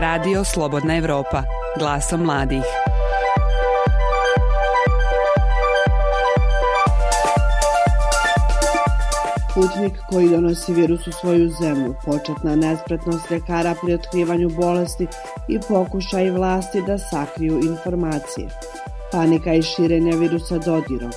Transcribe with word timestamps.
Radio 0.00 0.44
Slobodna 0.44 0.96
Evropa, 0.96 1.42
glasom 1.78 2.20
mladih. 2.20 2.64
Putnik 9.54 9.92
koji 10.08 10.28
donosi 10.28 10.72
virus 10.72 11.06
u 11.06 11.12
svoju 11.12 11.50
zemlju, 11.60 11.94
početna 12.04 12.56
nespretnost 12.56 13.30
ljekara 13.30 13.74
pri 13.82 13.94
otkrivanju 13.94 14.50
bolesti 14.50 15.06
i 15.48 15.58
pokušaj 15.68 16.30
vlasti 16.30 16.82
da 16.86 16.98
sakriju 16.98 17.60
informacije. 17.62 18.48
Panika 19.12 19.54
i 19.54 19.62
širenje 19.62 20.16
virusa 20.16 20.58
dodirom. 20.58 21.10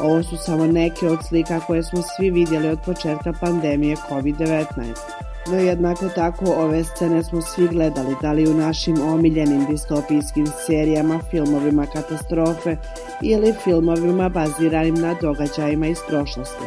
Ovo 0.00 0.22
su 0.22 0.36
samo 0.36 0.66
neke 0.66 1.08
od 1.08 1.18
slika 1.28 1.60
koje 1.60 1.82
smo 1.82 2.02
svi 2.02 2.30
vidjeli 2.30 2.68
od 2.68 2.78
početka 2.84 3.32
pandemije 3.40 3.96
COVID-19. 3.96 5.23
No 5.46 5.58
jednako 5.58 6.08
tako 6.08 6.44
ove 6.44 6.84
scene 6.84 7.22
smo 7.22 7.42
svi 7.42 7.68
gledali 7.68 8.16
da 8.22 8.32
li 8.32 8.48
u 8.48 8.54
našim 8.54 8.96
omiljenim 9.02 9.66
distopijskim 9.66 10.46
serijama, 10.66 11.20
filmovima 11.30 11.86
katastrofe 11.86 12.76
ili 13.22 13.54
filmovima 13.64 14.28
baziranim 14.28 14.94
na 14.94 15.14
događajima 15.20 15.86
iz 15.86 15.98
prošlosti. 16.08 16.64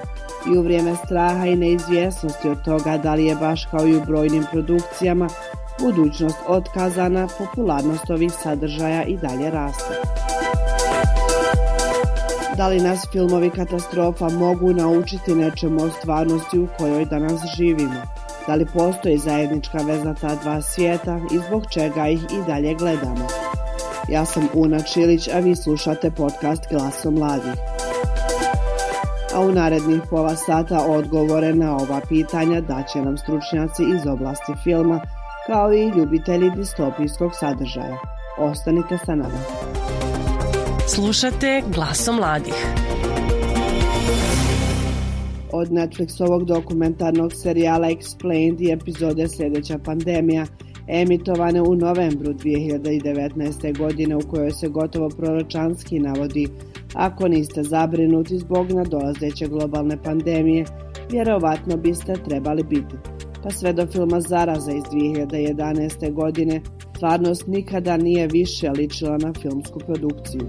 I 0.54 0.58
u 0.58 0.62
vrijeme 0.62 0.96
straha 1.06 1.46
i 1.46 1.56
neizvjesnosti 1.56 2.50
od 2.50 2.64
toga 2.64 2.98
da 2.98 3.14
li 3.14 3.26
je 3.26 3.36
baš 3.36 3.66
kao 3.66 3.88
i 3.88 3.96
u 3.96 4.02
brojnim 4.06 4.46
produkcijama 4.52 5.28
budućnost 5.80 6.38
otkazana, 6.48 7.28
popularnost 7.38 8.10
ovih 8.10 8.32
sadržaja 8.44 9.04
i 9.04 9.18
dalje 9.18 9.50
raste. 9.50 9.94
Da 12.58 12.68
li 12.68 12.80
nas 12.80 13.08
filmovi 13.12 13.50
katastrofa 13.50 14.30
mogu 14.30 14.74
naučiti 14.74 15.36
nečemu 15.36 15.84
o 15.84 15.90
stvarnosti 15.90 16.60
u 16.60 16.68
kojoj 16.78 17.06
danas 17.06 17.42
živimo? 17.58 18.27
Da 18.48 18.56
li 18.56 18.66
postoji 18.66 19.18
zajednička 19.18 19.78
veza 19.78 20.14
ta 20.14 20.36
dva 20.36 20.62
svijeta 20.62 21.20
i 21.34 21.40
zbog 21.48 21.64
čega 21.70 22.08
ih 22.08 22.20
i 22.24 22.48
dalje 22.48 22.74
gledamo? 22.74 23.28
Ja 24.10 24.26
sam 24.26 24.48
Una 24.54 24.80
Čilić, 24.80 25.28
a 25.28 25.40
vi 25.40 25.56
slušate 25.56 26.12
podcast 26.12 26.64
Glaso 26.72 27.12
mladih. 27.12 27.54
A 29.36 29.42
u 29.42 29.52
narednih 29.52 30.02
pola 30.10 30.36
sata 30.36 30.86
odgovore 30.88 31.54
na 31.54 31.76
ova 31.76 32.02
pitanja 32.10 32.62
daće 32.62 33.02
nam 33.02 33.18
stručnjaci 33.18 33.84
iz 33.96 34.08
oblasti 34.08 34.54
filma, 34.64 35.02
kao 35.48 35.74
i 35.74 35.88
ljubitelji 35.88 36.52
distopijskog 36.52 37.32
sadržaja. 37.40 37.98
Ostanite 38.38 38.98
sa 39.06 39.16
nama. 39.16 39.40
Slušate 40.88 41.64
Glaso 41.74 42.14
mladih. 42.14 42.87
Od 45.52 45.72
Netflixovog 45.72 46.46
dokumentarnog 46.46 47.34
serijala 47.34 47.88
Explained 47.88 48.62
i 48.62 48.72
epizode 48.72 49.28
Sljedeća 49.28 49.78
pandemija 49.78 50.46
emitovane 50.88 51.62
u 51.62 51.76
novembru 51.76 52.34
2019. 52.34 53.78
godine 53.78 54.16
u 54.16 54.20
kojoj 54.20 54.52
se 54.52 54.68
gotovo 54.68 55.10
proročanski 55.10 56.00
navodi 56.00 56.48
ako 56.94 57.28
niste 57.28 57.64
zabrinuti 57.64 58.38
zbog 58.38 58.72
nadolazeće 58.72 59.48
globalne 59.48 60.04
pandemije, 60.04 60.66
vjerovatno 61.12 61.78
biste 61.78 62.14
trebali 62.14 62.64
biti. 62.64 62.96
Pa 63.44 63.50
sve 63.50 63.74
do 63.74 63.88
filma 63.88 64.22
Zaraza 64.22 64.72
iz 64.72 64.84
2011. 64.84 66.14
godine, 66.14 66.62
stvarnost 66.96 67.48
nikada 67.48 67.98
nije 67.98 68.28
više 68.28 68.70
ličila 68.70 69.18
na 69.18 69.34
filmsku 69.34 69.80
produkciju. 69.80 70.42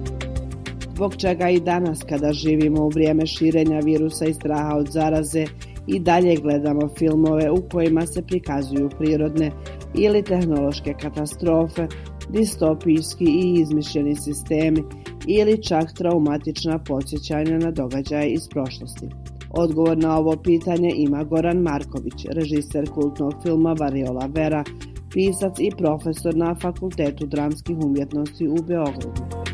Zbog 0.98 1.16
čega 1.16 1.48
i 1.48 1.60
danas 1.60 1.98
kada 2.08 2.32
živimo 2.32 2.84
u 2.84 2.88
vrijeme 2.88 3.27
širenja 3.27 3.78
virusa 3.78 4.24
i 4.24 4.34
straha 4.34 4.77
od 4.77 4.88
zaraze 4.91 5.44
i 5.86 5.98
dalje 6.00 6.36
gledamo 6.36 6.88
filmove 6.98 7.50
u 7.50 7.68
kojima 7.72 8.06
se 8.06 8.22
prikazuju 8.22 8.88
prirodne 8.98 9.50
ili 9.94 10.22
tehnološke 10.22 10.94
katastrofe, 11.02 11.86
distopijski 12.28 13.25
i 13.25 13.60
izmišljeni 13.60 14.16
sistemi 14.16 14.82
ili 15.26 15.62
čak 15.62 15.92
traumatična 15.92 16.78
podsjećanja 16.78 17.58
na 17.58 17.70
događaje 17.70 18.31
iz 18.31 18.48
prošlosti. 18.48 19.08
Odgovor 19.50 19.98
na 19.98 20.19
ovo 20.19 20.37
pitanje 20.44 20.92
ima 20.97 21.25
Goran 21.25 21.58
Marković, 21.58 22.26
režiser 22.31 22.91
kultnog 22.91 23.32
filma 23.42 23.72
Variola 23.81 24.28
Vera, 24.34 24.64
pisac 25.12 25.58
i 25.58 25.70
profesor 25.78 26.37
na 26.37 26.54
Fakultetu 26.62 27.26
dramskih 27.26 27.76
umjetnosti 27.78 28.48
u 28.48 28.56
Beogradu. 28.62 29.48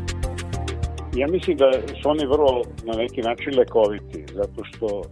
Ja 1.17 1.27
mislim 1.27 1.57
da 1.57 1.71
su 1.71 2.09
oni 2.09 2.25
vrlo 2.25 2.61
na 2.85 2.93
neki 2.93 3.21
način 3.21 3.53
lekoviti, 3.57 4.25
zato 4.33 4.63
što 4.63 4.85
uh, 4.85 5.05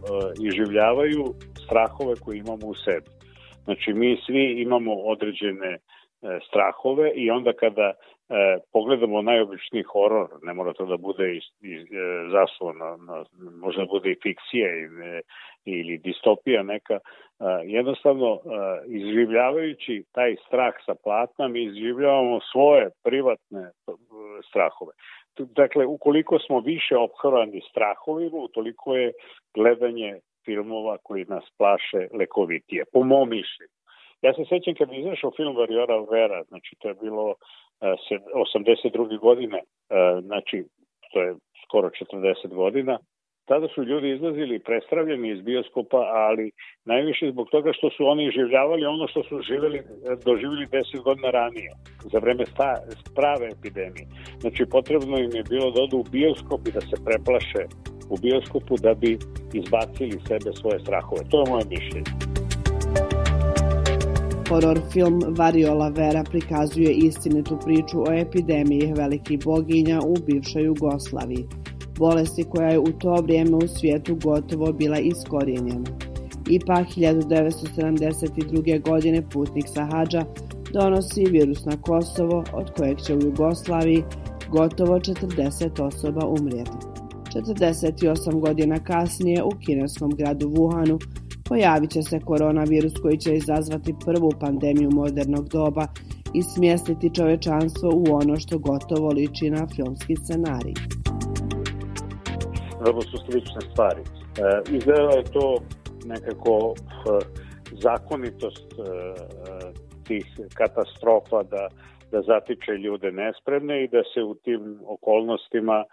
iživljavaju 0.47 1.24
strahove 1.66 2.14
koje 2.24 2.38
imamo 2.38 2.66
u 2.68 2.75
sebi. 2.75 3.09
Znači, 3.64 3.94
mi 3.94 4.18
svi 4.25 4.62
imamo 4.62 4.94
određene 4.94 5.72
uh, 5.78 6.30
strahove 6.47 7.12
i 7.16 7.31
onda 7.31 7.53
kada 7.53 7.94
uh, 7.94 8.36
pogledamo 8.74 9.22
najobičniji 9.22 9.84
horor, 9.84 10.28
ne 10.41 10.53
mora 10.53 10.74
to 10.74 10.86
da 10.86 10.97
bude 10.97 11.28
uh, 11.31 11.40
zaslona, 12.31 12.97
na, 13.08 13.24
možda 13.66 13.85
bude 13.85 14.12
i 14.12 14.20
fikcija 14.24 14.70
ili, 14.75 15.22
ili 15.66 15.97
distopija 15.97 16.64
neka, 16.64 17.00
jednostavno 17.66 18.40
izživljavajući 18.88 20.03
taj 20.12 20.35
strah 20.47 20.74
sa 20.85 20.96
platna, 21.03 21.59
izživljavamo 21.59 22.40
svoje 22.52 22.90
privatne 23.03 23.72
strahove. 24.50 24.94
Dakle, 25.38 25.85
ukoliko 25.85 26.39
smo 26.39 26.59
više 26.59 26.97
ophrani 26.97 27.61
strahovima, 27.69 28.38
utoliko 28.38 28.95
je 28.95 29.11
gledanje 29.53 30.19
filmova 30.45 30.97
koji 31.03 31.25
nas 31.25 31.44
plaše 31.57 32.07
lekovitije, 32.13 32.83
po 32.94 33.03
mom 33.03 33.29
mišljenju. 33.29 33.77
Ja 34.22 34.33
se 34.33 34.45
sećam 34.49 34.73
kad 34.75 34.93
izašao 34.93 35.31
film 35.35 35.55
Variora 35.55 35.99
Vera, 36.11 36.43
znači 36.43 36.75
to 36.79 36.88
je 36.88 36.93
bilo 36.93 37.25
uh, 37.29 37.35
82. 38.55 39.19
godine, 39.19 39.59
uh, 39.59 40.23
znači 40.23 40.63
to 41.13 41.22
je 41.22 41.35
skoro 41.63 41.89
40 41.89 42.47
godina, 42.47 42.99
tada 43.45 43.67
su 43.75 43.83
ljudi 43.83 44.11
izlazili 44.11 44.59
prestravljeni 44.59 45.31
iz 45.31 45.41
bioskopa, 45.41 45.97
ali 45.97 46.51
najviše 46.85 47.31
zbog 47.31 47.47
toga 47.49 47.71
što 47.73 47.89
su 47.89 48.05
oni 48.05 48.31
življavali 48.31 48.85
ono 48.85 49.07
što 49.07 49.23
su 49.23 49.41
živjeli, 49.41 49.79
doživjeli 50.25 50.65
10 50.65 51.03
godina 51.03 51.29
ranije, 51.29 51.71
za 52.11 52.19
vreme 52.19 52.45
sta, 52.45 52.69
prave 53.15 53.47
epidemije. 53.55 54.05
Znači, 54.41 54.65
potrebno 54.75 55.17
im 55.17 55.31
je 55.35 55.43
bilo 55.49 55.71
da 55.71 55.81
odu 55.81 55.97
u 55.97 56.09
bioskop 56.11 56.61
i 56.67 56.71
da 56.71 56.81
se 56.81 56.95
preplaše 57.05 57.63
u 58.09 58.15
bioskopu 58.23 58.75
da 58.77 58.93
bi 58.93 59.11
izbacili 59.53 60.25
sebe 60.27 60.49
svoje 60.61 60.79
strahove. 60.79 61.21
To 61.31 61.35
je 61.39 61.49
moje 61.51 61.65
mišljenje. 61.75 62.11
Horor 64.49 64.79
film 64.93 65.19
Variola 65.37 65.89
Vera 65.89 66.23
prikazuje 66.31 66.91
istinitu 66.91 67.57
priču 67.65 67.97
o 68.07 68.13
epidemiji 68.25 68.93
velikih 68.97 69.39
boginja 69.45 69.97
u 70.11 70.13
bivšoj 70.25 70.63
Jugoslaviji 70.63 71.62
bolesti 71.97 72.43
koja 72.43 72.69
je 72.69 72.79
u 72.79 72.91
to 72.99 73.13
vrijeme 73.13 73.55
u 73.55 73.67
svijetu 73.67 74.17
gotovo 74.23 74.71
bila 74.71 74.99
iskorijenjena. 74.99 75.89
Ipak 76.49 76.87
1972. 76.87 78.81
godine 78.81 79.29
putnik 79.29 79.65
sa 79.67 79.85
Hadža 79.85 80.25
donosi 80.73 81.25
virus 81.25 81.65
na 81.65 81.81
Kosovo 81.81 82.43
od 82.53 82.71
kojeg 82.77 82.97
će 83.01 83.15
u 83.15 83.21
Jugoslaviji 83.21 84.03
gotovo 84.51 84.99
40 84.99 85.81
osoba 85.81 86.27
umrijeti. 86.27 86.71
48 87.35 88.39
godina 88.39 88.79
kasnije 88.79 89.43
u 89.43 89.49
kineskom 89.65 90.11
gradu 90.11 90.49
Wuhanu 90.49 90.99
pojavit 91.45 91.91
će 91.91 92.03
se 92.03 92.19
koronavirus 92.19 92.93
koji 93.01 93.17
će 93.17 93.35
izazvati 93.35 93.95
prvu 94.05 94.31
pandemiju 94.39 94.89
modernog 94.91 95.49
doba 95.49 95.87
i 96.33 96.43
smjestiti 96.43 97.13
čovečanstvo 97.15 97.89
u 97.93 98.03
ono 98.13 98.39
što 98.39 98.59
gotovo 98.59 99.09
liči 99.09 99.49
na 99.49 99.67
filmski 99.75 100.15
scenarij 100.15 101.03
vrlo 102.85 103.01
su 103.01 103.17
slične 103.17 103.61
stvari. 103.71 104.01
E, 104.01 104.75
izgleda 104.77 105.09
je 105.17 105.23
to 105.23 105.57
nekako 106.05 106.73
e, 106.75 106.79
zakonitost 107.72 108.73
e, 108.73 108.84
tih 110.08 110.25
katastrofa 110.53 111.43
da, 111.43 111.67
da 112.11 112.22
zatiče 112.22 112.72
ljude 112.72 113.11
nespremne 113.11 113.84
i 113.84 113.87
da 113.87 114.02
se 114.13 114.23
u 114.23 114.35
tim 114.35 114.79
okolnostima 114.85 115.84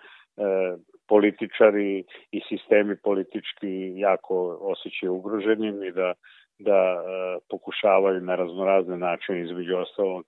političari 1.08 2.04
i 2.30 2.40
sistemi 2.48 2.96
politički 2.96 3.92
jako 3.96 4.58
osjećaju 4.60 5.14
ugroženim 5.14 5.82
i 5.84 5.92
da, 5.92 6.12
da 6.58 7.02
pokušavaju 7.50 8.20
na 8.20 8.34
raznorazne 8.34 8.96
načine 8.96 9.42
između 9.42 9.76
ostalog 9.76 10.24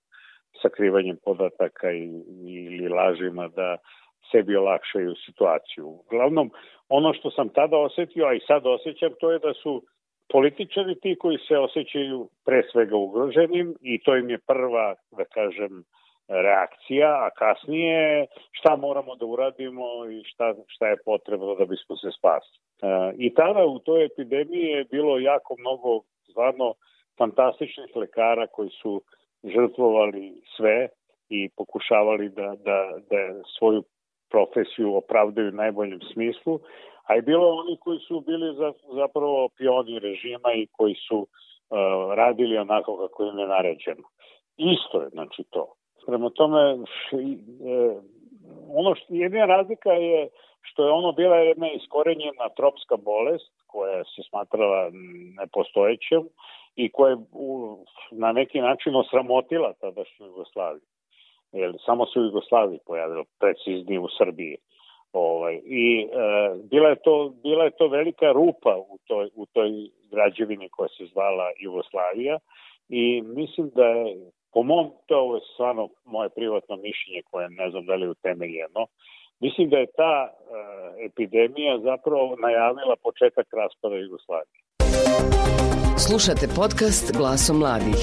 sakrivanjem 0.61 1.17
podataka 1.25 1.91
i, 1.91 2.23
ili 2.45 2.89
lažima 2.89 3.47
da 3.47 3.77
sebi 4.33 4.55
olakšaju 4.55 5.15
situaciju. 5.25 5.87
Uglavnom, 5.87 6.51
ono 6.89 7.13
što 7.13 7.31
sam 7.31 7.49
tada 7.49 7.77
osetio, 7.77 8.25
a 8.25 8.33
i 8.33 8.45
sad 8.47 8.65
osjećam, 8.65 9.11
to 9.19 9.31
je 9.31 9.39
da 9.39 9.53
su 9.53 9.83
političari 10.31 10.95
ti 10.99 11.15
koji 11.19 11.37
se 11.47 11.57
osjećaju 11.57 12.29
pre 12.45 12.63
svega 12.71 12.95
ugroženim 12.95 13.75
i 13.81 13.99
to 14.03 14.15
im 14.17 14.29
je 14.29 14.37
prva, 14.47 14.95
da 15.17 15.25
kažem, 15.25 15.83
reakcija, 16.27 17.09
a 17.25 17.29
kasnije 17.29 18.25
šta 18.51 18.75
moramo 18.75 19.15
da 19.15 19.25
uradimo 19.25 19.85
i 20.11 20.23
šta, 20.23 20.53
šta 20.67 20.87
je 20.87 20.97
potrebno 21.05 21.55
da 21.55 21.65
bismo 21.65 21.95
se 21.95 22.11
spasili. 22.17 22.59
E, 22.81 23.13
I 23.17 23.33
tada 23.33 23.65
u 23.65 23.79
toj 23.79 24.05
epidemiji 24.05 24.65
je 24.65 24.83
bilo 24.91 25.19
jako 25.19 25.55
mnogo 25.59 26.01
stvarno 26.29 26.73
fantastičnih 27.17 27.95
lekara 27.95 28.47
koji 28.47 28.69
su 28.69 29.01
žrtvovali 29.43 30.41
sve 30.57 30.87
i 31.29 31.49
pokušavali 31.57 32.29
da, 32.29 32.55
da, 32.65 32.79
da 33.09 33.43
svoju 33.57 33.83
profesiju 34.33 34.95
opravdaju 34.95 35.49
u 35.49 35.59
najboljem 35.63 35.99
smislu, 36.13 36.59
a 37.07 37.13
je 37.15 37.21
bilo 37.21 37.47
oni 37.61 37.77
koji 37.77 37.99
su 37.99 38.19
bili 38.19 38.55
za, 38.55 38.73
zapravo 38.93 39.49
pioni 39.57 39.99
režima 39.99 40.49
i 40.55 40.67
koji 40.71 40.95
su 41.07 41.17
uh, 41.19 41.27
radili 42.15 42.57
onako 42.57 42.97
kako 42.97 43.23
im 43.23 43.39
je 43.39 43.47
naređeno. 43.47 44.03
Isto 44.57 45.01
je, 45.01 45.09
znači 45.09 45.43
to. 45.49 45.73
Prema 46.05 46.29
tome, 46.29 46.73
uh, 46.73 46.81
ono 48.75 48.95
što 48.95 49.13
jedina 49.13 49.45
razlika 49.45 49.91
je 49.91 50.29
što 50.61 50.85
je 50.85 50.91
ono 50.91 51.11
bila 51.11 51.37
jedna 51.37 51.71
iskorenjena 51.71 52.49
tropska 52.55 52.97
bolest 52.97 53.53
koja 53.67 54.03
se 54.03 54.21
smatrala 54.29 54.89
nepostojećem 55.39 56.23
i 56.75 56.91
koja 56.91 57.11
je 57.11 57.17
na 58.11 58.31
neki 58.31 58.61
način 58.61 58.95
osramotila 58.95 59.73
tadašnju 59.73 60.25
Jugoslaviju. 60.25 60.92
Jer 61.53 61.77
samo 61.85 62.05
se 62.05 62.19
u 62.19 62.23
Jugoslaviji 62.23 62.79
pojavilo, 62.85 63.23
preciznije 63.39 63.99
u 63.99 64.07
Srbiji. 64.17 64.57
Ovaj, 65.13 65.55
I 65.65 66.01
e, 66.01 66.07
bila, 66.71 66.89
je 66.89 66.95
to, 66.95 67.33
bila 67.43 67.63
je 67.63 67.71
to 67.71 67.87
velika 67.87 68.31
rupa 68.31 68.77
u 68.93 68.97
toj, 69.07 69.29
u 69.35 69.45
toj 69.45 69.69
građevini 70.11 70.69
koja 70.69 70.89
se 70.89 71.05
zvala 71.13 71.45
Jugoslavija 71.59 72.37
i 72.89 73.21
mislim 73.21 73.71
da 73.75 73.85
je 73.85 74.31
po 74.53 74.63
mom, 74.63 74.91
to 75.05 75.35
je 75.35 75.41
stvarno 75.53 75.89
moje 76.05 76.29
privatno 76.29 76.75
mišljenje 76.75 77.21
koje 77.31 77.49
ne 77.49 77.69
znam 77.69 77.85
da 77.85 77.95
li 77.95 78.05
je 78.05 78.09
utemeljeno, 78.09 78.81
mislim 79.39 79.69
da 79.69 79.77
je 79.77 79.93
ta 80.01 80.15
e, 80.27 80.33
epidemija 81.05 81.79
zapravo 81.79 82.35
najavila 82.35 82.95
početak 83.03 83.47
raspada 83.53 83.95
Jugoslavije. 83.95 84.59
Slušate 86.07 86.45
podcast 86.61 87.17
Glasom 87.17 87.57
mladih. 87.57 87.99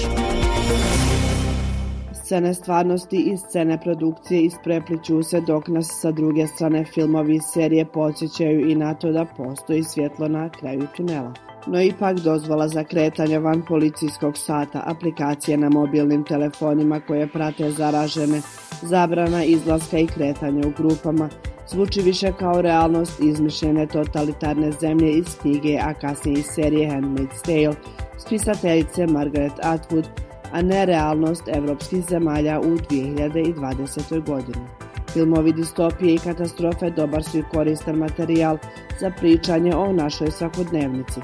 Scene 2.31 2.53
stvarnosti 2.53 3.17
i 3.17 3.37
scene 3.37 3.81
produkcije 3.81 4.41
isprepliću 4.41 5.23
se 5.23 5.41
dok 5.41 5.67
nas 5.67 5.87
sa 6.01 6.11
druge 6.11 6.47
strane 6.47 6.85
filmovi 6.85 7.35
i 7.35 7.41
serije 7.41 7.85
podsjećaju 7.85 8.69
i 8.69 8.75
na 8.75 8.93
to 8.93 9.11
da 9.11 9.25
postoji 9.37 9.83
svjetlo 9.83 10.27
na 10.27 10.49
kraju 10.49 10.87
tunela. 10.97 11.33
No 11.67 11.81
ipak 11.81 12.19
dozvola 12.19 12.67
za 12.67 12.83
kretanje 12.83 13.39
van 13.39 13.61
policijskog 13.67 14.37
sata, 14.37 14.83
aplikacije 14.85 15.57
na 15.57 15.69
mobilnim 15.69 16.23
telefonima 16.23 16.99
koje 16.99 17.27
prate 17.27 17.71
zaražene, 17.71 18.41
zabrana 18.81 19.43
izlaska 19.43 19.99
i 19.99 20.07
kretanje 20.07 20.67
u 20.67 20.71
grupama, 20.77 21.29
zvuči 21.67 22.01
više 22.01 22.33
kao 22.39 22.61
realnost 22.61 23.19
izmišljene 23.19 23.87
totalitarne 23.87 24.71
zemlje 24.71 25.11
iz 25.11 25.37
knjige, 25.41 25.79
a 25.81 25.93
kasnije 25.93 26.39
iz 26.39 26.45
serije 26.45 26.89
Handmaid's 26.89 27.41
Tale, 27.45 27.75
spisateljice 28.17 29.07
Margaret 29.07 29.53
Atwood, 29.63 30.30
a 30.51 30.61
ne 30.61 30.85
realnost 30.85 31.43
evropskih 31.47 32.03
zemalja 32.09 32.59
u 32.59 32.77
2020. 32.77 34.25
godini. 34.25 34.65
Filmovi 35.13 35.53
distopije 35.53 36.15
i 36.15 36.17
katastrofe 36.17 36.89
dobar 36.89 37.23
su 37.23 37.39
i 37.39 37.43
koristan 37.51 37.95
materijal 37.95 38.57
za 38.99 39.11
pričanje 39.19 39.75
o 39.75 39.93
našoj 39.93 40.31
svakodnevnici, 40.31 41.19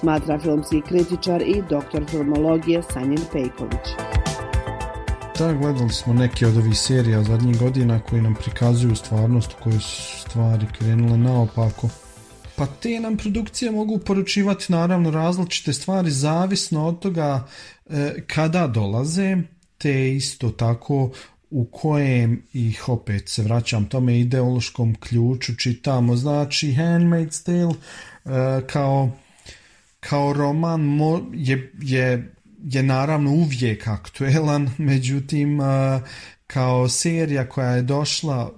smatra 0.00 0.38
filmski 0.38 0.80
kritičar 0.80 1.42
i 1.42 1.62
doktor 1.70 2.04
filmologije 2.10 2.82
Sanjin 2.82 3.20
Pejković. 3.32 3.88
Da, 5.38 5.52
gledali 5.52 5.90
smo 5.90 6.14
neke 6.14 6.46
od 6.46 6.56
ovih 6.56 6.78
serija 6.78 7.22
zadnjih 7.22 7.58
godina 7.58 8.00
koji 8.00 8.22
nam 8.22 8.34
prikazuju 8.34 8.96
stvarnost 8.96 9.52
u 9.52 9.62
kojoj 9.62 9.80
su 9.80 10.20
stvari 10.20 10.66
krenule 10.78 11.18
naopako. 11.18 11.88
Pa 12.58 12.66
te 12.66 13.00
nam 13.00 13.16
produkcije 13.16 13.70
mogu 13.70 13.98
poručivati 13.98 14.72
naravno 14.72 15.10
različite 15.10 15.72
stvari 15.72 16.10
zavisno 16.10 16.86
od 16.86 16.98
toga 17.00 17.46
e, 17.86 18.14
kada 18.26 18.66
dolaze, 18.66 19.36
te 19.78 20.14
isto 20.14 20.50
tako 20.50 21.10
u 21.50 21.64
kojem 21.64 22.42
ih 22.52 22.88
opet 22.88 23.28
se 23.28 23.42
vraćam 23.42 23.88
tome 23.88 24.20
ideološkom 24.20 24.94
ključu 24.94 25.56
čitamo. 25.56 26.16
Znači 26.16 26.66
Handmaid's 26.66 27.44
Tale 27.44 27.74
e, 28.24 28.66
kao 28.66 29.10
kao 30.00 30.32
roman 30.32 30.80
mo, 30.80 31.20
je, 31.32 31.72
je, 31.80 32.34
je 32.64 32.82
naravno 32.82 33.30
uvijek 33.30 33.88
aktuelan 33.88 34.70
međutim 34.78 35.60
e, 35.60 35.64
kao 36.46 36.88
serija 36.88 37.48
koja 37.48 37.70
je 37.70 37.82
došla 37.82 38.52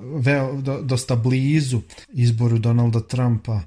veo, 0.00 0.60
do, 0.60 0.82
dosta 0.82 1.16
blizu 1.16 1.80
izboru 2.08 2.58
Donalda 2.58 3.00
Trumpa 3.00 3.60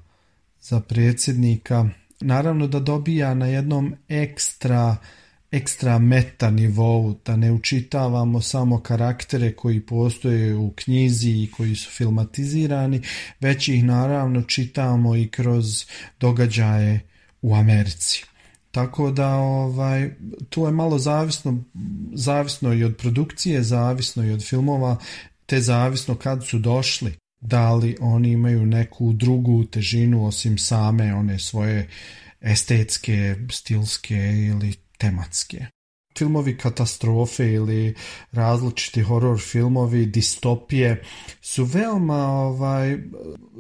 za 0.62 0.80
predsjednika. 0.80 1.90
Naravno 2.22 2.68
da 2.68 2.80
dobija 2.80 3.34
na 3.34 3.46
jednom 3.46 3.96
ekstra 4.08 4.98
ekstra 5.52 6.00
meta 6.00 6.50
nivou, 6.50 7.16
da 7.26 7.36
ne 7.36 7.52
učitavamo 7.52 8.42
samo 8.42 8.80
karaktere 8.80 9.54
koji 9.54 9.80
postoje 9.80 10.56
u 10.56 10.72
knjizi 10.76 11.30
i 11.30 11.50
koji 11.58 11.76
su 11.76 11.90
filmatizirani, 11.90 13.02
već 13.40 13.68
ih 13.68 13.84
naravno 13.84 14.42
čitamo 14.42 15.16
i 15.16 15.28
kroz 15.28 15.86
događaje 16.20 17.00
u 17.42 17.56
Americi. 17.56 18.26
Tako 18.72 19.12
da 19.12 19.36
ovaj 19.36 20.12
tu 20.50 20.66
je 20.66 20.72
malo 20.72 21.00
zavisno 21.00 21.64
zavisno 22.14 22.74
i 22.74 22.84
od 22.84 22.98
produkcije, 22.98 23.64
zavisno 23.64 24.26
i 24.26 24.32
od 24.32 24.44
filmova, 24.44 24.98
te 25.52 25.62
zavisno 25.62 26.16
kad 26.16 26.48
su 26.48 26.60
došli, 26.60 27.14
da 27.40 27.74
li 27.74 27.98
oni 28.02 28.32
imaju 28.32 28.66
neku 28.66 29.14
drugu 29.14 29.66
težinu 29.66 30.26
osim 30.26 30.58
same 30.58 31.14
one 31.16 31.40
svoje 31.40 31.90
estetske, 32.42 33.36
stilske 33.50 34.16
ili 34.48 34.74
tematske. 34.98 35.66
Filmovi 36.18 36.58
katastrofe 36.58 37.52
ili 37.52 37.96
različiti 38.32 39.02
horror 39.02 39.40
filmovi, 39.40 40.06
distopije 40.06 41.04
su 41.42 41.64
veoma 41.64 42.28
ovaj 42.28 42.98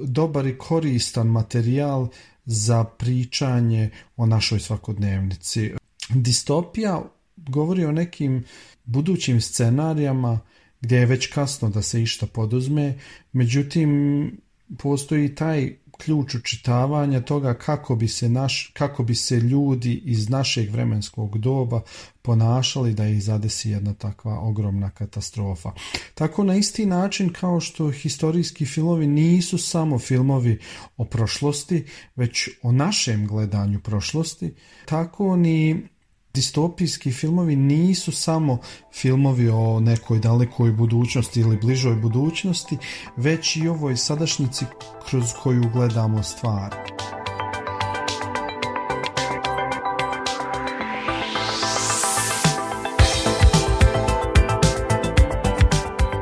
dobar 0.06 0.48
i 0.48 0.58
koristan 0.58 1.28
materijal 1.28 2.08
za 2.46 2.84
pričanje 2.84 3.90
o 4.18 4.26
našoj 4.26 4.60
svakodnevnici. 4.60 5.72
Distopija 6.10 7.02
govori 7.36 7.86
o 7.86 7.92
nekim 7.92 8.44
budućim 8.84 9.42
scenarijama 9.42 10.40
gdje 10.82 10.98
je 10.98 11.06
već 11.06 11.28
kasno 11.28 11.70
da 11.70 11.82
se 11.82 12.02
išta 12.02 12.28
poduzme, 12.28 13.00
međutim 13.34 14.42
postoji 14.78 15.36
taj 15.36 15.76
ključ 15.98 16.36
učitavanja 16.36 17.22
toga 17.22 17.54
kako 17.54 17.96
bi 17.96 18.08
se 18.08 18.30
naš 18.30 18.72
kako 18.74 19.04
bi 19.04 19.16
se 19.16 19.36
ljudi 19.36 20.02
iz 20.06 20.30
našeg 20.30 20.72
vremenskog 20.72 21.38
doba 21.38 21.82
ponašali 22.22 22.94
da 22.94 23.08
ih 23.08 23.24
zadesi 23.24 23.70
jedna 23.70 23.94
takva 23.94 24.40
ogromna 24.40 24.90
katastrofa. 24.90 25.72
Tako 26.14 26.44
na 26.44 26.56
isti 26.56 26.86
način 26.86 27.34
kao 27.34 27.60
što 27.60 27.92
historijski 27.92 28.66
filmovi 28.66 29.08
nisu 29.08 29.58
samo 29.58 30.00
filmovi 30.00 30.60
o 30.98 31.06
prošlosti, 31.06 31.86
već 32.16 32.50
o 32.62 32.72
našem 32.72 33.28
gledanju 33.28 33.80
prošlosti, 33.80 34.54
tako 34.86 35.36
ni 35.36 35.88
distopijski 36.34 37.12
filmovi 37.12 37.56
nisu 37.56 38.12
samo 38.12 38.58
filmovi 38.94 39.50
o 39.50 39.80
nekoj 39.80 40.20
dalekoj 40.20 40.72
budućnosti 40.72 41.40
ili 41.40 41.58
bližoj 41.58 41.96
budućnosti, 41.96 42.78
već 43.18 43.56
i 43.56 43.68
ovoj 43.68 43.98
sadašnjici 43.98 44.66
kroz 45.10 45.34
koju 45.44 45.64
gledamo 45.74 46.24
stvari. 46.24 46.76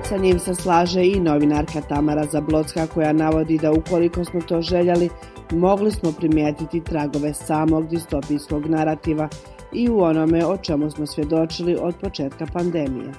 Sa 0.10 0.18
njim 0.18 0.40
se 0.40 0.56
slaže 0.56 1.06
i 1.06 1.20
novinarka 1.20 1.82
Tamara 1.82 2.26
Zablocka 2.26 2.88
koja 2.88 3.14
navodi 3.14 3.58
da 3.58 3.72
ukoliko 3.72 4.26
smo 4.26 4.42
to 4.42 4.62
željeli, 4.62 5.10
mogli 5.52 5.92
smo 5.92 6.12
primijetiti 6.12 6.84
tragove 6.84 7.34
samog 7.34 7.88
distopijskog 7.88 8.66
narativa 8.66 9.30
i 9.74 9.90
u 9.90 10.00
onome 10.00 10.46
o 10.46 10.58
čemu 10.58 10.92
smo 10.92 11.08
svjedočili 11.08 11.78
od 11.82 11.96
početka 12.02 12.46
pandemije. 12.54 13.14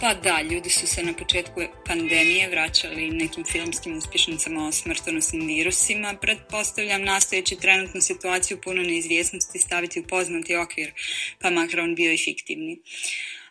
Pa 0.00 0.14
da, 0.14 0.42
ljudi 0.42 0.70
su 0.70 0.86
se 0.86 1.02
na 1.02 1.12
početku 1.12 1.60
pandemije 1.86 2.48
vraćali 2.48 3.10
nekim 3.10 3.44
filmskim 3.44 3.96
uspješnicama 3.96 4.66
o 4.66 4.72
smrtonosnim 4.72 5.46
virusima. 5.46 6.14
Pretpostavljam 6.20 7.02
nastojeći 7.02 7.56
trenutnu 7.56 8.00
situaciju 8.00 8.60
puno 8.64 8.82
neizvjesnosti 8.82 9.58
staviti 9.58 10.00
u 10.00 10.06
poznati 10.06 10.56
okvir, 10.56 10.92
pa 11.40 11.50
makar 11.50 11.80
on 11.80 11.94
bio 11.94 12.12
i 12.12 12.18
fiktivni. 12.18 12.78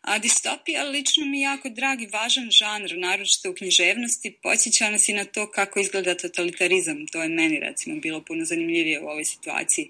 A 0.05 0.19
distopija 0.19 0.83
lično 0.83 1.25
mi 1.25 1.41
jako 1.41 1.69
drag 1.69 2.01
i 2.01 2.07
važan 2.07 2.49
žanr, 2.51 2.97
naročito 2.97 3.49
u 3.49 3.53
književnosti, 3.53 4.31
podsjeća 4.43 4.89
nas 4.89 5.09
i 5.09 5.13
na 5.13 5.25
to 5.25 5.51
kako 5.51 5.79
izgleda 5.79 6.15
totalitarizam. 6.15 7.07
To 7.07 7.23
je 7.23 7.29
meni 7.29 7.59
recimo 7.59 7.99
bilo 7.99 8.21
puno 8.21 8.45
zanimljivije 8.45 9.01
u 9.01 9.07
ovoj 9.07 9.25
situaciji. 9.25 9.89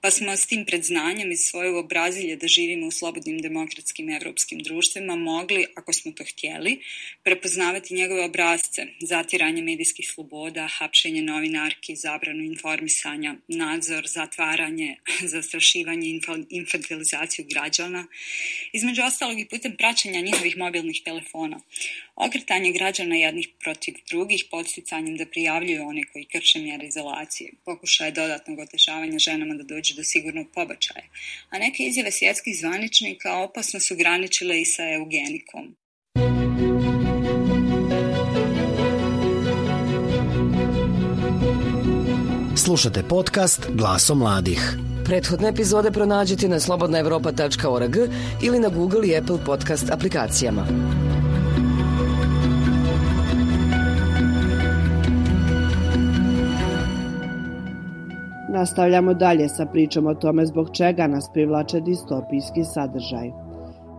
Pa 0.00 0.10
smo 0.10 0.36
s 0.36 0.46
tim 0.46 0.64
predznanjem 0.64 1.32
iz 1.32 1.40
svoje 1.40 1.76
obrazilje 1.76 2.36
da 2.36 2.48
živimo 2.48 2.86
u 2.86 2.90
slobodnim 2.90 3.38
demokratskim 3.42 4.10
evropskim 4.10 4.58
društvima 4.58 5.16
mogli, 5.16 5.66
ako 5.74 5.92
smo 5.92 6.12
to 6.12 6.24
htjeli, 6.24 6.80
prepoznavati 7.22 7.94
njegove 7.94 8.24
obrazce, 8.24 8.86
zatiranje 9.00 9.62
medijskih 9.62 10.08
sloboda, 10.14 10.68
hapšenje 10.78 11.22
novinarki, 11.22 11.96
zabranu 11.96 12.44
informisanja, 12.44 13.34
nadzor, 13.48 14.06
zatvaranje, 14.06 14.96
zastrašivanje, 15.34 16.20
infantilizaciju 16.50 17.44
građana, 17.48 18.06
između 18.72 19.02
ostalog 19.02 19.40
i 19.40 19.48
putem 19.56 19.76
praćenja 19.76 20.20
njihovih 20.20 20.56
mobilnih 20.56 21.02
telefona. 21.04 21.60
Okretanje 22.16 22.72
građana 22.72 23.16
jednih 23.16 23.48
protiv 23.60 23.94
drugih 24.10 24.44
podsticanjem 24.50 25.16
da 25.16 25.26
prijavljuju 25.26 25.88
one 25.88 26.02
koji 26.12 26.24
krše 26.24 26.58
mjere 26.58 26.86
izolacije, 26.86 27.52
pokušaje 27.64 28.10
dodatnog 28.12 28.58
otežavanja 28.58 29.18
ženama 29.18 29.54
da 29.54 29.62
dođe 29.62 29.94
do 29.94 30.04
sigurnog 30.04 30.46
pobačaja, 30.54 31.04
a 31.50 31.58
neke 31.58 31.82
izjave 31.82 32.10
svjetskih 32.10 32.58
zvaničnika 32.58 33.36
opasno 33.36 33.80
su 33.80 33.96
graničile 33.96 34.60
i 34.60 34.64
sa 34.64 34.82
eugenikom. 34.92 35.76
Slušate 42.56 43.02
podcast 43.08 43.66
Glaso 43.70 44.14
mladih. 44.14 44.85
Prethodne 45.06 45.48
epizode 45.48 45.90
pronađite 45.90 46.48
na 46.48 46.60
slobodnaevropa.org 46.60 47.96
ili 48.42 48.60
na 48.60 48.68
Google 48.68 49.08
i 49.08 49.16
Apple 49.16 49.38
podcast 49.46 49.90
aplikacijama. 49.90 50.66
Nastavljamo 58.52 59.14
dalje 59.14 59.48
sa 59.48 59.66
pričom 59.66 60.06
o 60.06 60.14
tome 60.14 60.46
zbog 60.46 60.68
čega 60.72 61.06
nas 61.06 61.30
privlače 61.32 61.80
distopijski 61.80 62.64
sadržaj. 62.64 63.30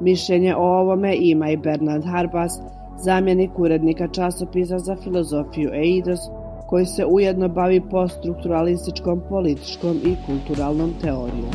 Mišljenje 0.02 0.56
o 0.56 0.80
ovome 0.80 1.16
ima 1.20 1.50
i 1.50 1.58
Bernard 1.58 2.06
Harbas, 2.06 2.60
zamjenik 3.04 3.60
urednika 3.60 4.08
časopisa 4.08 4.80
za 4.80 4.96
filozofiju 5.04 5.70
EIDOS, 5.74 6.20
koji 6.68 6.86
se 6.86 7.06
ujedno 7.06 7.48
bavi 7.48 7.82
poststrukturalističkom, 7.92 9.22
političkom 9.30 9.98
i 10.06 10.16
kulturalnom 10.26 10.94
teorijom. 11.02 11.52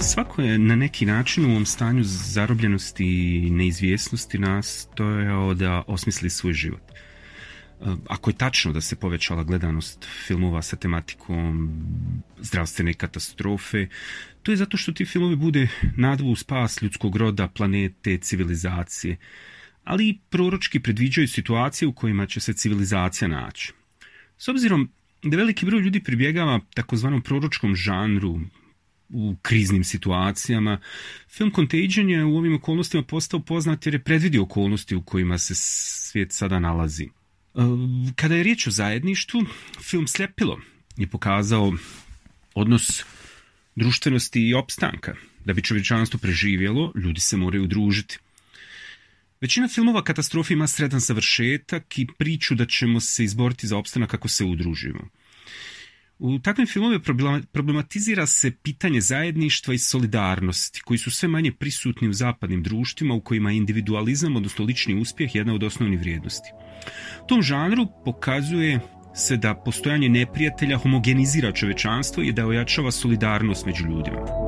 Svako 0.00 0.42
je 0.42 0.58
na 0.58 0.76
neki 0.76 1.06
način 1.06 1.44
u 1.44 1.50
ovom 1.50 1.66
stanju 1.66 2.02
zarobljenosti 2.04 3.04
i 3.46 3.50
neizvjesnosti 3.50 4.38
nastojao 4.38 5.54
da 5.54 5.82
osmisli 5.86 6.30
svoj 6.30 6.52
život. 6.52 6.82
Ako 8.08 8.30
je 8.30 8.34
tačno 8.34 8.72
da 8.72 8.80
se 8.80 8.96
povećala 8.96 9.42
gledanost 9.42 10.06
filmova 10.26 10.62
sa 10.62 10.76
tematikom 10.76 11.70
zdravstvene 12.40 12.94
katastrofe, 12.94 13.86
to 14.42 14.52
je 14.52 14.56
zato 14.56 14.76
što 14.76 14.92
ti 14.92 15.04
filmovi 15.04 15.36
bude 15.36 15.68
nadvu 15.96 16.36
spas 16.36 16.82
ljudskog 16.82 17.16
roda, 17.16 17.48
planete, 17.48 18.18
civilizacije 18.18 19.16
ali 19.84 20.08
i 20.08 20.18
proročki 20.30 20.80
predviđaju 20.80 21.28
situacije 21.28 21.88
u 21.88 21.92
kojima 21.92 22.26
će 22.26 22.40
se 22.40 22.52
civilizacija 22.52 23.28
naći. 23.28 23.72
S 24.38 24.48
obzirom 24.48 24.90
da 25.22 25.36
veliki 25.36 25.66
broj 25.66 25.80
ljudi 25.80 26.02
pribjegava 26.02 26.60
takozvanom 26.74 27.22
proročkom 27.22 27.76
žanru 27.76 28.40
u 29.08 29.36
kriznim 29.42 29.84
situacijama, 29.84 30.80
film 31.28 31.52
Contagion 31.54 32.10
je 32.10 32.24
u 32.24 32.36
ovim 32.36 32.54
okolnostima 32.54 33.02
postao 33.02 33.40
poznat 33.40 33.86
jer 33.86 33.94
je 33.94 34.04
predvidio 34.04 34.42
okolnosti 34.42 34.96
u 34.96 35.02
kojima 35.02 35.38
se 35.38 35.54
svijet 35.54 36.32
sada 36.32 36.58
nalazi. 36.58 37.04
E, 37.04 37.08
kada 38.16 38.34
je 38.34 38.42
riječ 38.42 38.66
o 38.66 38.70
zajedništvu, 38.70 39.44
film 39.82 40.06
Sljepilo 40.06 40.60
je 40.96 41.06
pokazao 41.06 41.72
odnos 42.54 43.04
društvenosti 43.76 44.48
i 44.48 44.54
opstanka. 44.54 45.14
Da 45.44 45.52
bi 45.52 45.62
čovječanstvo 45.62 46.18
preživjelo, 46.18 46.92
ljudi 46.94 47.20
se 47.20 47.36
moraju 47.36 47.66
družiti. 47.66 48.18
Većina 49.44 49.68
filmova 49.68 50.02
katastrofe 50.04 50.54
ima 50.54 50.66
sretan 50.66 51.00
završetak 51.00 51.98
i 51.98 52.06
priču 52.18 52.54
da 52.54 52.66
ćemo 52.66 53.00
se 53.00 53.24
izboriti 53.24 53.66
za 53.66 53.76
opstanak 53.76 54.10
kako 54.10 54.28
se 54.28 54.44
udružimo. 54.44 55.08
U 56.18 56.38
takvim 56.38 56.66
filmovima 56.66 57.02
problematizira 57.52 58.26
se 58.26 58.50
pitanje 58.62 59.00
zajedništva 59.00 59.74
i 59.74 59.78
solidarnosti, 59.78 60.80
koji 60.80 60.98
su 60.98 61.10
sve 61.10 61.28
manje 61.28 61.52
prisutni 61.52 62.08
u 62.08 62.12
zapadnim 62.12 62.62
društvima 62.62 63.14
u 63.14 63.20
kojima 63.20 63.50
je 63.50 63.56
individualizam, 63.56 64.36
odnosno 64.36 64.64
lični 64.64 64.94
uspjeh, 65.00 65.34
jedna 65.34 65.54
od 65.54 65.62
osnovnih 65.62 66.00
vrijednosti. 66.00 66.48
U 67.24 67.26
tom 67.26 67.42
žanru 67.42 67.86
pokazuje 68.04 68.80
se 69.14 69.36
da 69.36 69.54
postojanje 69.54 70.08
neprijatelja 70.08 70.78
homogenizira 70.78 71.52
čovečanstvo 71.52 72.22
i 72.22 72.32
da 72.32 72.46
ojačava 72.46 72.90
solidarnost 72.90 73.66
među 73.66 73.84
ljudima. 73.84 74.44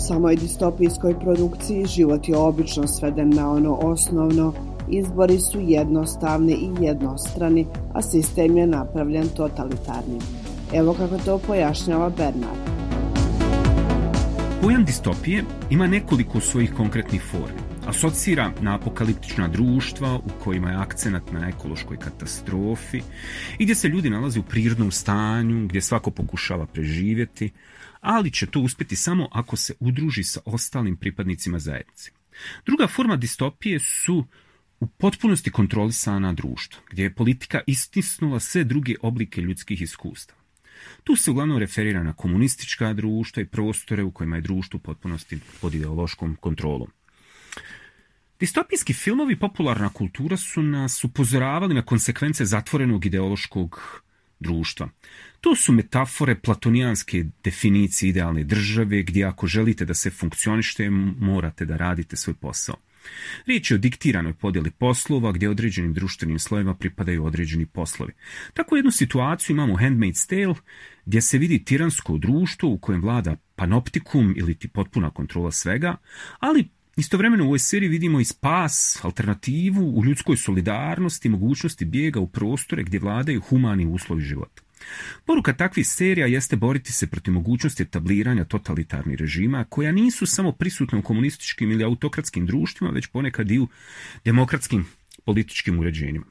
Samoj 0.00 0.36
distopijskoj 0.36 1.20
produkciji 1.20 1.86
život 1.86 2.28
je 2.28 2.36
obično 2.36 2.86
sveden 2.86 3.30
na 3.30 3.50
ono 3.50 3.74
osnovno, 3.74 4.52
izbori 4.88 5.38
su 5.38 5.60
jednostavni 5.60 6.52
i 6.52 6.84
jednostrani, 6.84 7.66
a 7.94 8.02
sistem 8.02 8.56
je 8.56 8.66
napravljen 8.66 9.28
totalitarnim. 9.28 10.20
Evo 10.72 10.94
kako 10.94 11.18
to 11.18 11.38
pojašnjava 11.38 12.08
Bernard. 12.08 12.70
Pojam 14.62 14.84
distopije 14.84 15.44
ima 15.70 15.86
nekoliko 15.86 16.40
svojih 16.40 16.74
konkretnih 16.74 17.22
formi. 17.30 17.60
Asocira 17.86 18.50
na 18.60 18.74
apokaliptična 18.74 19.48
društva 19.48 20.14
u 20.16 20.44
kojima 20.44 20.70
je 20.70 20.76
akcenat 20.76 21.32
na 21.32 21.48
ekološkoj 21.48 21.96
katastrofi 21.96 23.00
i 23.58 23.64
gdje 23.64 23.74
se 23.74 23.88
ljudi 23.88 24.10
nalaze 24.10 24.40
u 24.40 24.42
prirodnom 24.42 24.90
stanju, 24.90 25.66
gdje 25.66 25.80
svako 25.80 26.10
pokušava 26.10 26.66
preživjeti, 26.66 27.50
ali 28.00 28.30
će 28.30 28.46
to 28.46 28.60
uspjeti 28.60 28.96
samo 28.96 29.28
ako 29.32 29.56
se 29.56 29.74
udruži 29.80 30.24
sa 30.24 30.40
ostalim 30.44 30.96
pripadnicima 30.96 31.58
zajednice. 31.58 32.10
Druga 32.66 32.86
forma 32.86 33.16
distopije 33.16 33.80
su 33.80 34.26
u 34.80 34.86
potpunosti 34.86 35.50
kontrolisana 35.50 36.32
društva, 36.32 36.82
gdje 36.90 37.02
je 37.02 37.14
politika 37.14 37.60
istisnula 37.66 38.40
sve 38.40 38.64
druge 38.64 38.94
oblike 39.02 39.40
ljudskih 39.40 39.82
iskustava. 39.82 40.40
Tu 41.04 41.16
se 41.16 41.30
uglavnom 41.30 41.58
referira 41.58 42.02
na 42.02 42.12
komunistička 42.12 42.92
društva 42.92 43.42
i 43.42 43.46
prostore 43.46 44.02
u 44.02 44.10
kojima 44.10 44.36
je 44.36 44.42
društvo 44.42 44.76
u 44.76 44.80
potpunosti 44.80 45.38
pod 45.60 45.74
ideološkom 45.74 46.36
kontrolom. 46.40 46.90
Distopijski 48.40 48.92
filmovi 48.92 49.36
popularna 49.36 49.88
kultura 49.88 50.36
su 50.36 50.62
nas 50.62 51.04
upozoravali 51.04 51.74
na 51.74 51.82
konsekvence 51.82 52.44
zatvorenog 52.44 53.06
ideološkog 53.06 53.80
društva. 54.40 54.88
To 55.40 55.54
su 55.56 55.72
metafore 55.72 56.34
platonijanske 56.34 57.24
definicije 57.44 58.10
idealne 58.10 58.44
države 58.44 59.02
gdje 59.02 59.24
ako 59.24 59.46
želite 59.46 59.84
da 59.84 59.94
se 59.94 60.10
funkcionište 60.10 60.90
morate 61.20 61.64
da 61.64 61.76
radite 61.76 62.16
svoj 62.16 62.34
posao. 62.34 62.76
Riječ 63.46 63.70
je 63.70 63.74
o 63.74 63.78
diktiranoj 63.78 64.32
podjeli 64.32 64.70
poslova 64.70 65.32
gdje 65.32 65.48
određenim 65.48 65.94
društvenim 65.94 66.38
slojevima 66.38 66.74
pripadaju 66.74 67.24
određeni 67.24 67.66
poslovi. 67.66 68.12
Tako 68.54 68.76
jednu 68.76 68.90
situaciju 68.90 69.54
imamo 69.54 69.72
u 69.72 69.76
Handmaid's 69.76 70.28
Tale 70.28 70.54
gdje 71.04 71.20
se 71.20 71.38
vidi 71.38 71.64
tiransko 71.64 72.18
društvo 72.18 72.68
u 72.68 72.78
kojem 72.78 73.02
vlada 73.02 73.36
panoptikum 73.56 74.34
ili 74.36 74.54
ti 74.54 74.68
potpuna 74.68 75.10
kontrola 75.10 75.52
svega, 75.52 75.96
ali 76.38 76.68
Istovremeno 76.96 77.44
u 77.44 77.46
ovoj 77.46 77.58
seriji 77.58 77.88
vidimo 77.88 78.20
i 78.20 78.24
spas, 78.24 78.98
alternativu 79.02 79.98
u 79.98 80.04
ljudskoj 80.04 80.36
solidarnosti, 80.36 81.28
mogućnosti 81.28 81.84
bijega 81.84 82.20
u 82.20 82.26
prostore 82.26 82.82
gdje 82.82 83.00
vladaju 83.00 83.40
humani 83.40 83.86
uslovi 83.86 84.22
života. 84.22 84.62
Poruka 85.24 85.52
takvih 85.52 85.88
serija 85.88 86.26
jeste 86.26 86.56
boriti 86.56 86.92
se 86.92 87.06
protiv 87.06 87.34
mogućnosti 87.34 87.82
etabliranja 87.82 88.44
totalitarnih 88.44 89.18
režima 89.18 89.64
koja 89.68 89.92
nisu 89.92 90.26
samo 90.26 90.52
prisutne 90.52 90.98
u 90.98 91.02
komunističkim 91.02 91.70
ili 91.70 91.84
autokratskim 91.84 92.46
društvima, 92.46 92.92
već 92.92 93.06
ponekad 93.06 93.50
i 93.50 93.58
u 93.58 93.68
demokratskim 94.24 94.86
političkim 95.24 95.78
uređenjima. 95.78 96.26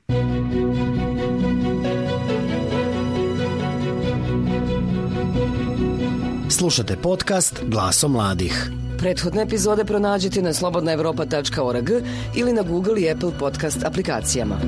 Slušate 6.50 6.98
podcast 7.04 7.64
Glaso 7.68 8.08
mladih. 8.08 8.72
Prethodne 9.00 9.42
epizode 9.42 9.86
pronađite 9.86 10.42
na 10.42 10.54
slobodnaevropa.org 10.54 11.90
ili 12.36 12.54
na 12.54 12.62
Google 12.62 13.02
i 13.02 13.12
Apple 13.12 13.32
podcast 13.40 13.86
aplikacijama. 13.86 14.60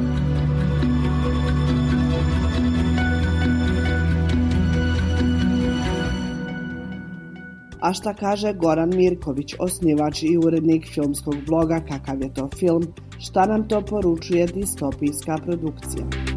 A 7.82 7.94
šta 7.94 8.14
kaže 8.14 8.54
Goran 8.54 8.90
Mirković, 8.96 9.56
osnivač 9.60 10.24
i 10.24 10.38
urednik 10.38 10.88
filmskog 10.94 11.36
bloga 11.48 11.82
Kakav 11.90 12.22
je 12.22 12.34
to 12.34 12.50
film, 12.60 12.84
šta 13.20 13.46
nam 13.46 13.68
to 13.68 13.82
poručuje 13.82 14.48
distopijska 14.48 15.38
produkcija? 15.46 16.31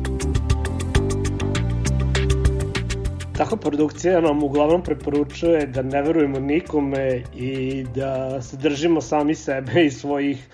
Takva 3.37 3.57
produkcija 3.57 4.21
nam 4.21 4.43
uglavnom 4.43 4.83
preporučuje 4.83 5.67
da 5.67 5.83
ne 5.83 6.03
verujemo 6.03 6.41
nikome 6.41 7.23
i 7.37 7.85
da 7.95 8.43
se 8.43 8.57
držimo 8.57 9.01
sami 9.01 9.35
sebe 9.35 9.85
i 9.85 9.91
svojih 9.91 10.49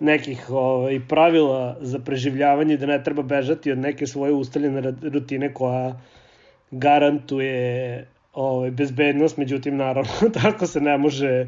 nekih 0.00 0.50
ovaj, 0.50 1.00
pravila 1.08 1.76
za 1.80 1.98
preživljavanje, 1.98 2.76
da 2.76 2.86
ne 2.86 3.02
treba 3.04 3.22
bežati 3.22 3.72
od 3.72 3.78
neke 3.78 4.06
svoje 4.06 4.32
ustaljene 4.32 4.92
rutine 5.02 5.54
koja 5.54 6.00
garantuje 6.70 8.06
ovaj, 8.34 8.70
bezbednost, 8.70 9.36
međutim 9.36 9.76
naravno 9.76 10.30
tako 10.42 10.66
se 10.66 10.80
ne 10.80 10.98
može 10.98 11.46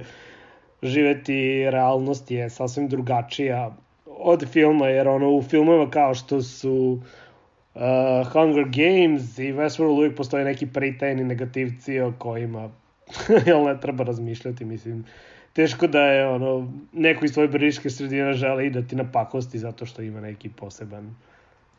živeti, 0.82 1.70
realnost 1.70 2.30
je 2.30 2.50
sasvim 2.50 2.88
drugačija 2.88 3.76
od 4.06 4.48
filma, 4.52 4.88
jer 4.88 5.08
ono 5.08 5.30
u 5.30 5.42
filmovima 5.42 5.90
kao 5.90 6.14
što 6.14 6.42
su 6.42 7.00
uh, 7.80 8.32
Hunger 8.32 8.64
Games 8.64 9.38
i 9.38 9.52
Westworld 9.52 9.98
uvijek 9.98 10.16
postoje 10.16 10.44
neki 10.44 10.66
pritajni 10.66 11.24
negativci 11.24 12.00
o 12.00 12.12
kojima 12.18 12.70
jel 13.46 13.64
ne 13.64 13.80
treba 13.80 14.04
razmišljati, 14.04 14.64
mislim 14.64 15.04
teško 15.52 15.86
da 15.86 16.00
je 16.00 16.28
ono, 16.28 16.72
neko 16.92 17.24
iz 17.24 17.32
tvoje 17.32 17.48
briške 17.48 17.90
sredine 17.90 18.32
žele 18.32 18.66
i 18.66 18.70
da 18.70 18.82
ti 18.82 18.96
na 18.96 19.04
pakosti 19.12 19.58
zato 19.58 19.86
što 19.86 20.02
ima 20.02 20.20
neki 20.20 20.48
poseban 20.48 21.14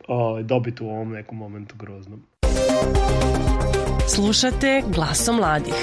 o, 0.07 0.41
dobit 0.41 0.81
u 0.81 0.89
ovom 0.89 1.11
nekom 1.11 1.37
momentu 1.37 1.75
groznom. 1.77 2.23
Slušate 4.07 4.81
glasom 4.87 5.35
mladih. 5.35 5.75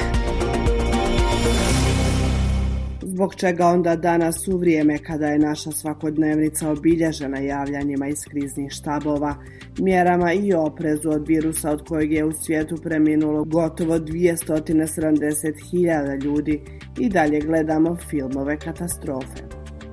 Zbog 3.18 3.34
čega 3.34 3.66
onda 3.66 3.96
danas 3.96 4.48
u 4.48 4.58
vrijeme 4.58 4.98
kada 4.98 5.26
je 5.26 5.38
naša 5.38 5.70
svakodnevnica 5.70 6.70
obilježena 6.70 7.38
javljanjima 7.38 8.08
iz 8.08 8.18
kriznih 8.30 8.70
štabova, 8.70 9.34
mjerama 9.78 10.32
i 10.32 10.54
oprezu 10.54 11.10
od 11.10 11.28
virusa 11.28 11.70
od 11.70 11.88
kojeg 11.88 12.12
je 12.12 12.24
u 12.24 12.32
svijetu 12.32 12.76
preminulo 12.82 13.44
gotovo 13.44 13.98
270.000 13.98 16.24
ljudi 16.24 16.60
i 16.98 17.08
dalje 17.08 17.40
gledamo 17.40 17.96
filmove 18.10 18.58
katastrofe. 18.58 19.42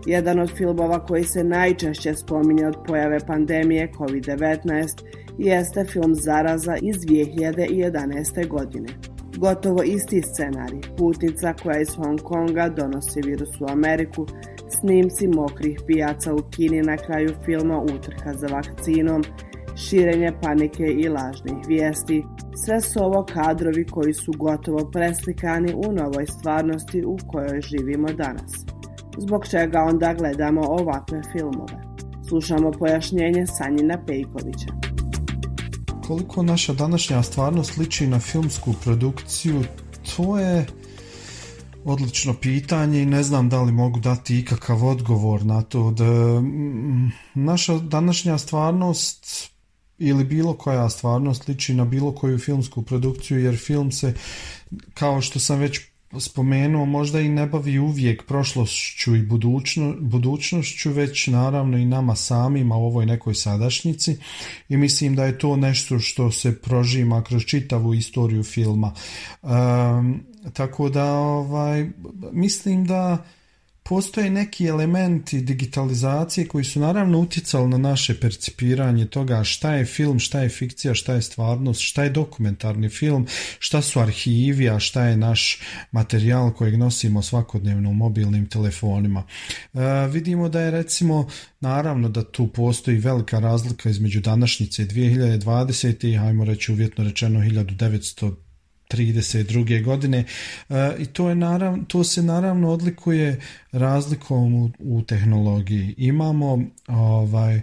Jedan 0.05 0.39
od 0.39 0.51
filmova 0.57 1.05
koji 1.05 1.23
se 1.23 1.43
najčešće 1.43 2.13
spominje 2.13 2.67
od 2.67 2.75
pojave 2.87 3.19
pandemije 3.27 3.91
COVID-19 3.97 4.87
jeste 5.37 5.85
film 5.85 6.15
Zaraza 6.15 6.75
iz 6.81 6.95
2011. 6.95 8.47
godine. 8.47 9.14
Gotovo 9.37 9.83
isti 9.83 10.21
scenarij, 10.21 10.81
putnica 10.97 11.53
koja 11.63 11.79
iz 11.81 11.95
Hong 11.95 12.21
Konga 12.23 12.69
donosi 12.69 13.21
virus 13.25 13.61
u 13.61 13.65
Ameriku, 13.69 14.25
snimci 14.79 15.27
mokrih 15.27 15.79
pijaca 15.87 16.33
u 16.33 16.39
Kini 16.51 16.81
na 16.81 16.97
kraju 16.97 17.29
filma 17.45 17.81
utrka 17.81 18.33
za 18.33 18.47
vakcinom, 18.47 19.23
širenje 19.75 20.31
panike 20.41 20.83
i 20.83 21.09
lažnih 21.09 21.57
vijesti. 21.67 22.23
Sve 22.65 22.81
su 22.81 22.99
ovo 22.99 23.25
kadrovi 23.33 23.85
koji 23.85 24.13
su 24.13 24.31
gotovo 24.37 24.89
preslikani 24.91 25.73
u 25.73 25.91
novoj 25.91 26.25
stvarnosti 26.25 27.03
u 27.05 27.17
kojoj 27.27 27.61
živimo 27.61 28.07
danas. 28.07 28.65
Zbog 29.17 29.47
čega 29.47 29.79
onda 29.79 30.13
gledamo 30.13 30.61
ovakve 30.61 31.21
filmove? 31.31 31.77
Slušamo 32.29 32.71
pojašnjenje 32.71 33.45
Sanjina 33.47 33.97
Pejkovića. 34.07 34.84
Koliko 36.07 36.43
naša 36.43 36.73
današnja 36.73 37.23
stvarnost 37.23 37.77
liči 37.77 38.07
na 38.07 38.19
filmsku 38.19 38.73
produkciju, 38.83 39.63
to 40.15 40.39
je 40.39 40.65
odlično 41.85 42.33
pitanje 42.33 43.01
i 43.01 43.05
ne 43.05 43.23
znam 43.23 43.49
da 43.49 43.61
li 43.61 43.71
mogu 43.71 43.99
dati 43.99 44.39
ikakav 44.39 44.85
odgovor 44.85 45.45
na 45.45 45.61
to. 45.61 45.91
Da, 45.91 46.05
naša 47.33 47.77
današnja 47.77 48.37
stvarnost 48.37 49.51
ili 49.97 50.23
bilo 50.23 50.53
koja 50.53 50.89
stvarnost 50.89 51.47
liči 51.47 51.73
na 51.73 51.85
bilo 51.85 52.15
koju 52.15 52.39
filmsku 52.39 52.81
produkciju 52.81 53.39
jer 53.39 53.57
film 53.57 53.91
se 53.91 54.13
kao 54.93 55.21
što 55.21 55.39
sam 55.39 55.59
već 55.59 55.81
spomenuo 56.19 56.85
možda 56.85 57.21
i 57.21 57.29
ne 57.29 57.45
bavi 57.45 57.79
uvijek 57.79 58.25
prošlošću 58.25 59.15
i 59.15 59.21
budućno, 59.21 59.95
budućnošću 59.99 60.91
već 60.91 61.27
naravno 61.27 61.77
i 61.77 61.85
nama 61.85 62.15
samima 62.15 62.75
u 62.75 62.85
ovoj 62.85 63.05
nekoj 63.05 63.35
sadašnjici. 63.35 64.17
I 64.69 64.77
mislim 64.77 65.15
da 65.15 65.25
je 65.25 65.37
to 65.37 65.55
nešto 65.55 65.99
što 65.99 66.31
se 66.31 66.61
prožima 66.61 67.23
kroz 67.23 67.43
čitavu 67.43 67.93
istoriju 67.93 68.43
filma. 68.43 68.93
Tako 70.53 70.89
da 70.89 71.13
ovaj 71.13 71.89
mislim 72.31 72.85
da 72.85 73.25
postoje 73.89 74.29
neki 74.29 74.65
elementi 74.65 75.41
digitalizacije 75.41 76.47
koji 76.47 76.63
su 76.63 76.79
naravno 76.79 77.19
utjecali 77.19 77.69
na 77.69 77.77
naše 77.77 78.19
percipiranje 78.19 79.05
toga 79.05 79.43
šta 79.43 79.73
je 79.73 79.85
film, 79.85 80.19
šta 80.19 80.39
je 80.39 80.49
fikcija, 80.49 80.93
šta 80.93 81.13
je 81.13 81.21
stvarnost, 81.21 81.81
šta 81.81 82.03
je 82.03 82.09
dokumentarni 82.09 82.89
film, 82.89 83.27
šta 83.59 83.81
su 83.81 83.99
arhivi, 83.99 84.69
a 84.69 84.79
šta 84.79 85.03
je 85.03 85.17
naš 85.17 85.59
materijal 85.91 86.53
kojeg 86.53 86.77
nosimo 86.77 87.21
svakodnevno 87.21 87.89
u 87.89 87.93
mobilnim 87.93 88.49
telefonima. 88.49 89.23
E, 89.73 89.79
vidimo 90.07 90.49
da 90.49 90.61
je 90.61 90.71
recimo 90.71 91.27
naravno 91.59 92.09
da 92.09 92.31
tu 92.31 92.47
postoji 92.47 92.97
velika 92.97 93.39
razlika 93.39 93.89
između 93.89 94.21
današnjice 94.21 94.85
2020. 94.85 96.07
i 96.07 96.17
hajmo 96.17 96.45
reći 96.45 96.71
uvjetno 96.71 97.03
rečeno 97.03 97.39
1900 97.39 98.44
32. 98.89 99.83
godine 99.83 100.23
e, 100.69 100.95
i 100.99 101.05
to, 101.05 101.29
je 101.29 101.35
naravno, 101.35 101.83
to 101.87 102.03
se 102.03 102.23
naravno 102.23 102.69
odlikuje 102.69 103.41
razlikom 103.71 104.55
u, 104.55 104.71
u 104.79 105.01
tehnologiji. 105.01 105.95
Imamo 105.97 106.59
ovaj 106.87 107.61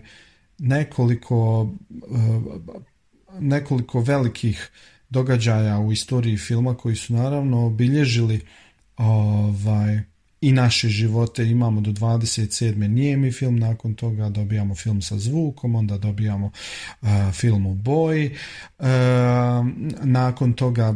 nekoliko 0.59 1.71
e, 1.91 2.63
nekoliko 3.41 4.01
velikih 4.01 4.71
događaja 5.11 5.79
u 5.79 5.93
istoriji 5.93 6.37
filma 6.37 6.75
koji 6.75 6.97
su 6.97 7.13
naravno 7.13 7.67
obilježili 7.67 8.41
ovaj 8.97 10.12
i 10.43 10.53
naše 10.53 10.89
živote 10.89 11.47
imamo 11.47 11.81
do 11.81 11.91
27. 11.91 12.89
nijemi 12.89 13.33
film, 13.33 13.59
nakon 13.59 13.95
toga 13.95 14.29
dobijamo 14.29 14.75
film 14.75 15.03
sa 15.03 15.19
zvukom, 15.19 15.75
onda 15.75 15.99
dobijamo 15.99 16.51
uh, 17.03 17.09
film 17.33 17.67
u 17.67 17.75
boji, 17.75 18.37
uh, 18.79 18.87
nakon 20.03 20.53
toga 20.53 20.95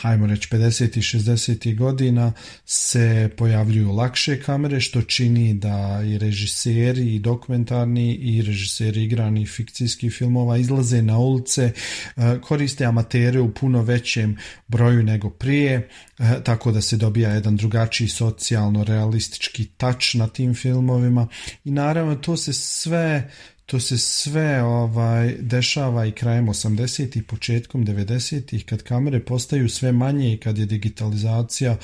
hajmo 0.00 0.26
reći 0.26 0.48
50. 0.48 0.98
i 0.98 1.02
60. 1.02 1.76
godina 1.76 2.32
se 2.64 3.30
pojavljuju 3.36 3.92
lakše 3.92 4.40
kamere 4.40 4.80
što 4.80 5.02
čini 5.02 5.54
da 5.54 6.00
i 6.06 6.18
režiseri 6.18 7.14
i 7.14 7.18
dokumentarni 7.18 8.14
i 8.14 8.42
režiseri 8.42 9.04
igrani 9.04 9.46
fikcijskih 9.46 10.12
filmova 10.12 10.56
izlaze 10.56 11.02
na 11.02 11.18
ulice, 11.18 11.72
e, 12.16 12.40
koriste 12.42 12.84
amatere 12.84 13.40
u 13.40 13.54
puno 13.54 13.82
većem 13.82 14.36
broju 14.68 15.02
nego 15.02 15.30
prije, 15.30 15.88
e, 16.18 16.42
tako 16.44 16.72
da 16.72 16.80
se 16.80 16.96
dobija 16.96 17.30
jedan 17.30 17.56
drugačiji 17.56 18.08
socijalno 18.08 18.84
realistički 18.84 19.64
tač 19.64 20.14
na 20.14 20.28
tim 20.28 20.54
filmovima 20.54 21.28
i 21.64 21.70
naravno 21.70 22.14
to 22.14 22.36
se 22.36 22.52
sve 22.52 23.30
to 23.72 23.80
se 23.80 23.98
sve 23.98 24.62
ovaj 24.62 25.36
dešava 25.40 26.06
i 26.06 26.12
krajem 26.12 26.46
80 26.46 27.18
i 27.18 27.22
početkom 27.22 27.86
90 27.86 28.64
kad 28.64 28.82
kamere 28.82 29.24
postaju 29.24 29.68
sve 29.68 29.92
manje 29.92 30.32
i 30.32 30.36
kad 30.36 30.58
je 30.58 30.66
digitalizacija 30.66 31.76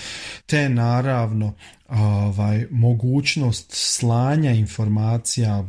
te 0.46 0.68
naravno 0.68 1.54
ovaj 1.88 2.66
mogućnost 2.70 3.66
slanja 3.70 4.50
informacija 4.50 5.64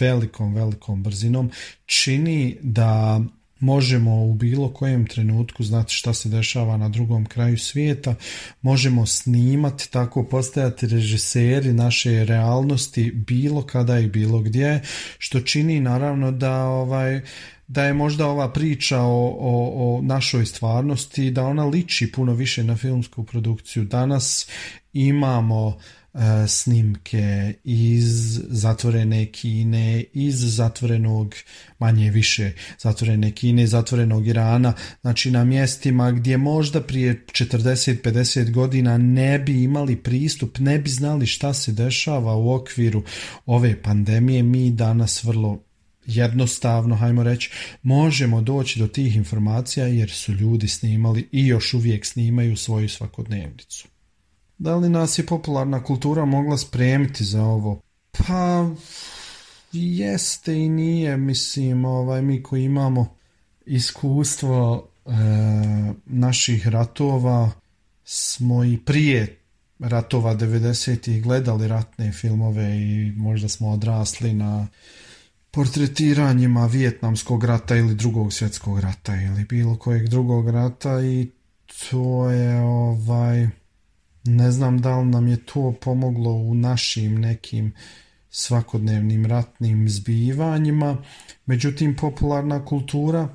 velikom 0.00 0.54
velikom 0.54 1.02
brzinom 1.02 1.50
čini 1.86 2.56
da 2.62 3.20
možemo 3.60 4.24
u 4.24 4.34
bilo 4.34 4.72
kojem 4.72 5.06
trenutku 5.06 5.64
znati 5.64 5.94
šta 5.94 6.14
se 6.14 6.28
dešava 6.28 6.76
na 6.76 6.88
drugom 6.88 7.26
kraju 7.26 7.58
svijeta, 7.58 8.14
možemo 8.62 9.06
snimati, 9.06 9.92
tako 9.92 10.24
postajati 10.24 10.86
režiseri 10.86 11.72
naše 11.72 12.24
realnosti 12.24 13.10
bilo 13.10 13.62
kada 13.62 13.98
i 13.98 14.08
bilo 14.08 14.40
gdje, 14.40 14.82
što 15.18 15.40
čini 15.40 15.80
naravno 15.80 16.30
da 16.30 16.64
ovaj 16.64 17.20
da 17.68 17.84
je 17.84 17.94
možda 17.94 18.26
ova 18.26 18.52
priča 18.52 19.00
o, 19.00 19.36
o, 19.40 19.96
o 19.96 20.02
našoj 20.02 20.46
stvarnosti, 20.46 21.30
da 21.30 21.44
ona 21.44 21.64
liči 21.64 22.12
puno 22.12 22.32
više 22.34 22.64
na 22.64 22.76
filmsku 22.76 23.24
produkciju. 23.24 23.84
Danas 23.84 24.48
imamo 24.92 25.78
snimke 26.48 27.54
iz 27.64 28.40
zatvorene 28.48 29.26
kine, 29.26 30.04
iz 30.12 30.56
zatvorenog 30.56 31.34
manje 31.78 32.10
više 32.10 32.52
zatvorene 32.78 33.30
kine, 33.30 33.66
zatvorenog 33.66 34.26
Irana, 34.26 34.72
znači 35.00 35.30
na 35.30 35.44
mjestima 35.44 36.10
gdje 36.10 36.36
možda 36.36 36.82
prije 36.82 37.24
40-50 37.26 38.50
godina 38.50 38.98
ne 38.98 39.38
bi 39.38 39.62
imali 39.62 39.96
pristup, 39.96 40.58
ne 40.58 40.78
bi 40.78 40.90
znali 40.90 41.26
šta 41.26 41.54
se 41.54 41.72
dešava 41.72 42.36
u 42.36 42.54
okviru 42.54 43.02
ove 43.46 43.82
pandemije, 43.82 44.42
mi 44.42 44.70
danas 44.70 45.24
vrlo 45.24 45.58
jednostavno, 46.06 46.96
hajmo 46.96 47.22
reći, 47.22 47.50
možemo 47.82 48.40
doći 48.40 48.78
do 48.78 48.86
tih 48.86 49.16
informacija 49.16 49.86
jer 49.86 50.10
su 50.10 50.32
ljudi 50.32 50.68
snimali 50.68 51.28
i 51.32 51.46
još 51.46 51.74
uvijek 51.74 52.06
snimaju 52.06 52.56
svoju 52.56 52.88
svakodnevnicu. 52.88 53.88
Da 54.58 54.76
li 54.76 54.88
nas 54.88 55.18
je 55.18 55.26
popularna 55.26 55.84
kultura 55.84 56.24
mogla 56.24 56.58
spremiti 56.58 57.24
za 57.24 57.42
ovo? 57.42 57.80
Pa, 58.10 58.70
jeste 59.72 60.54
i 60.54 60.68
nije, 60.68 61.16
mislim, 61.16 61.84
ovaj, 61.84 62.22
mi 62.22 62.42
koji 62.42 62.64
imamo 62.64 63.16
iskustvo 63.66 64.88
e, 65.06 65.10
naših 66.06 66.68
ratova 66.68 67.50
smo 68.04 68.64
i 68.64 68.78
prije 68.84 69.38
ratova 69.78 70.34
90-ih 70.34 71.22
gledali 71.22 71.68
ratne 71.68 72.12
filmove 72.12 72.76
i 72.76 73.12
možda 73.16 73.48
smo 73.48 73.70
odrasli 73.70 74.32
na 74.32 74.66
portretiranjima 75.50 76.66
Vijetnamskog 76.66 77.44
rata 77.44 77.76
ili 77.76 77.94
drugog 77.94 78.32
svjetskog 78.32 78.80
rata 78.80 79.16
ili 79.16 79.44
bilo 79.44 79.76
kojeg 79.76 80.08
drugog 80.08 80.50
rata 80.50 81.02
i 81.02 81.30
to 81.90 82.30
je 82.30 82.60
ovaj 82.60 83.48
ne 84.28 84.50
znam 84.50 84.80
da 84.80 84.98
li 84.98 85.06
nam 85.06 85.28
je 85.28 85.36
to 85.36 85.74
pomoglo 85.80 86.30
u 86.30 86.54
našim 86.54 87.20
nekim 87.20 87.72
svakodnevnim 88.30 89.26
ratnim 89.26 89.88
zbivanjima 89.88 90.96
međutim 91.46 91.96
popularna 91.96 92.64
kultura 92.64 93.28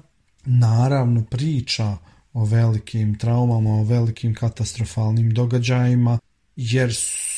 naravno 0.45 1.23
priča 1.23 1.97
o 2.33 2.45
velikim 2.45 3.17
traumama, 3.17 3.69
o 3.69 3.83
velikim 3.83 4.35
katastrofalnim 4.35 5.33
događajima 5.33 6.19
jer 6.55 6.93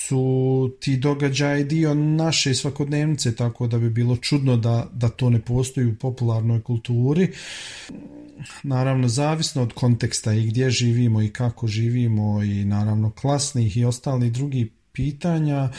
su 0.07 0.71
ti 0.79 0.97
događaji 0.97 1.63
dio 1.63 1.93
naše 1.93 2.55
svakodnevnice, 2.55 3.35
tako 3.35 3.67
da 3.67 3.77
bi 3.77 3.89
bilo 3.89 4.17
čudno 4.17 4.57
da, 4.57 4.87
da 4.93 5.09
to 5.09 5.29
ne 5.29 5.41
postoji 5.41 5.87
u 5.87 5.95
popularnoj 5.95 6.61
kulturi. 6.61 7.31
Naravno, 8.63 9.07
zavisno 9.07 9.61
od 9.61 9.73
konteksta 9.73 10.33
i 10.33 10.45
gdje 10.45 10.69
živimo 10.69 11.21
i 11.21 11.29
kako 11.29 11.67
živimo 11.67 12.43
i 12.43 12.65
naravno 12.65 13.11
klasnih 13.11 13.77
i 13.77 13.85
ostalih 13.85 14.31
drugih 14.31 14.67
pitanja, 14.91 15.69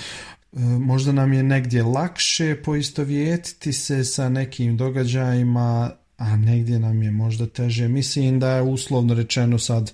e, 0.53 0.59
možda 0.61 1.13
nam 1.13 1.33
je 1.33 1.43
negdje 1.43 1.83
lakše 1.83 2.57
poistovjetiti 2.65 3.73
se 3.73 4.05
sa 4.05 4.29
nekim 4.29 4.77
događajima, 4.77 5.91
a 6.17 6.37
negdje 6.37 6.79
nam 6.79 7.03
je 7.03 7.11
možda 7.11 7.47
teže. 7.47 7.89
Mislim 7.89 8.41
da 8.41 8.51
je 8.51 8.63
uslovno 8.63 9.15
rečeno 9.15 9.59
sad 9.59 9.93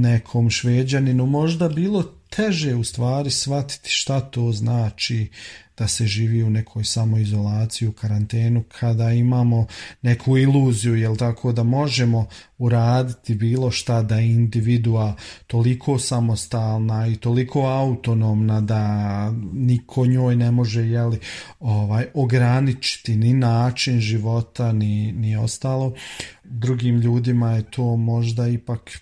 nekom 0.00 0.50
šveđaninu 0.50 1.26
možda 1.26 1.68
bilo 1.68 2.02
teže 2.30 2.74
u 2.74 2.84
stvari 2.84 3.30
shvatiti 3.30 3.90
šta 3.90 4.20
to 4.20 4.52
znači 4.52 5.28
da 5.78 5.88
se 5.88 6.06
živi 6.06 6.42
u 6.42 6.50
nekoj 6.50 6.84
samoizolaciji, 6.84 7.88
u 7.88 7.92
karantenu, 7.92 8.64
kada 8.78 9.12
imamo 9.12 9.66
neku 10.02 10.38
iluziju, 10.38 10.96
jel 10.96 11.16
tako, 11.16 11.52
da 11.52 11.62
možemo 11.62 12.26
uraditi 12.58 13.34
bilo 13.34 13.70
šta 13.70 14.02
da 14.02 14.16
je 14.16 14.30
individua 14.30 15.16
toliko 15.46 15.98
samostalna 15.98 17.06
i 17.06 17.16
toliko 17.16 17.60
autonomna 17.60 18.60
da 18.60 19.30
niko 19.52 20.06
njoj 20.06 20.36
ne 20.36 20.50
može 20.50 20.86
jeli, 20.86 21.18
ovaj, 21.60 22.06
ograničiti 22.14 23.16
ni 23.16 23.32
način 23.32 24.00
života 24.00 24.72
ni, 24.72 25.12
ni 25.12 25.36
ostalo. 25.36 25.94
Drugim 26.44 27.00
ljudima 27.00 27.52
je 27.52 27.62
to 27.62 27.96
možda 27.96 28.48
ipak 28.48 29.00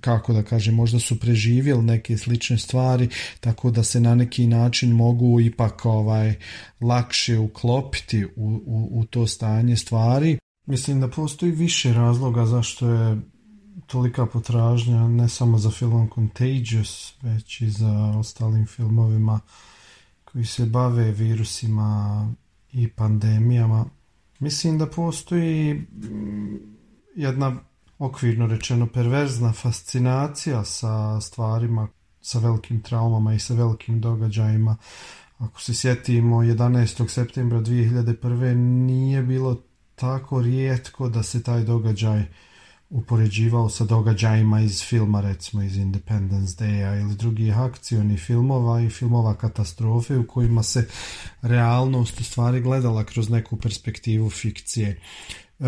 kako 0.00 0.32
da 0.32 0.42
kažem, 0.42 0.74
možda 0.74 1.00
su 1.00 1.20
preživjeli 1.20 1.82
neke 1.82 2.18
slične 2.18 2.58
stvari, 2.58 3.08
tako 3.40 3.70
da 3.70 3.84
se 3.84 4.00
na 4.00 4.14
neki 4.14 4.46
način 4.46 4.92
mogu 4.92 5.40
ipak 5.40 5.84
ovaj 5.84 6.34
lakše 6.80 7.38
uklopiti 7.38 8.24
u, 8.24 8.30
u, 8.66 8.88
u 8.90 9.04
to 9.04 9.26
stanje 9.26 9.76
stvari. 9.76 10.38
Mislim 10.66 11.00
da 11.00 11.08
postoji 11.08 11.52
više 11.52 11.92
razloga 11.92 12.46
zašto 12.46 12.90
je 12.90 13.20
tolika 13.86 14.26
potražnja 14.26 15.08
ne 15.08 15.28
samo 15.28 15.58
za 15.58 15.70
filmom 15.70 16.10
Contagious, 16.14 17.14
već 17.22 17.60
i 17.60 17.70
za 17.70 18.14
ostalim 18.18 18.66
filmovima 18.66 19.40
koji 20.24 20.44
se 20.44 20.66
bave 20.66 21.12
virusima 21.12 22.34
i 22.72 22.88
pandemijama. 22.88 23.84
Mislim 24.38 24.78
da 24.78 24.86
postoji 24.86 25.82
jedna 27.16 27.60
okvirno 27.98 28.46
rečeno 28.46 28.86
perverzna 28.86 29.52
fascinacija 29.52 30.64
sa 30.64 31.20
stvarima, 31.20 31.88
sa 32.20 32.38
velikim 32.38 32.82
traumama 32.82 33.34
i 33.34 33.38
sa 33.38 33.54
velikim 33.54 34.00
događajima. 34.00 34.76
Ako 35.38 35.60
se 35.60 35.74
sjetimo 35.74 36.36
11. 36.36 37.08
septembra 37.08 37.60
2001. 37.60 38.54
nije 38.86 39.22
bilo 39.22 39.62
tako 39.94 40.42
rijetko 40.42 41.08
da 41.08 41.22
se 41.22 41.42
taj 41.42 41.62
događaj 41.62 42.24
upoređivao 42.90 43.68
sa 43.68 43.84
događajima 43.84 44.60
iz 44.60 44.82
filma, 44.82 45.20
recimo 45.20 45.62
iz 45.62 45.76
Independence 45.76 46.64
Day-a 46.64 47.00
ili 47.00 47.16
drugih 47.16 47.58
akcioni 47.58 48.16
filmova 48.16 48.80
i 48.80 48.90
filmova 48.90 49.34
katastrofe 49.34 50.16
u 50.16 50.26
kojima 50.26 50.62
se 50.62 50.88
realnost 51.42 52.20
u 52.20 52.24
stvari 52.24 52.60
gledala 52.60 53.04
kroz 53.04 53.30
neku 53.30 53.56
perspektivu 53.56 54.30
fikcije. 54.30 55.00
E, 55.60 55.64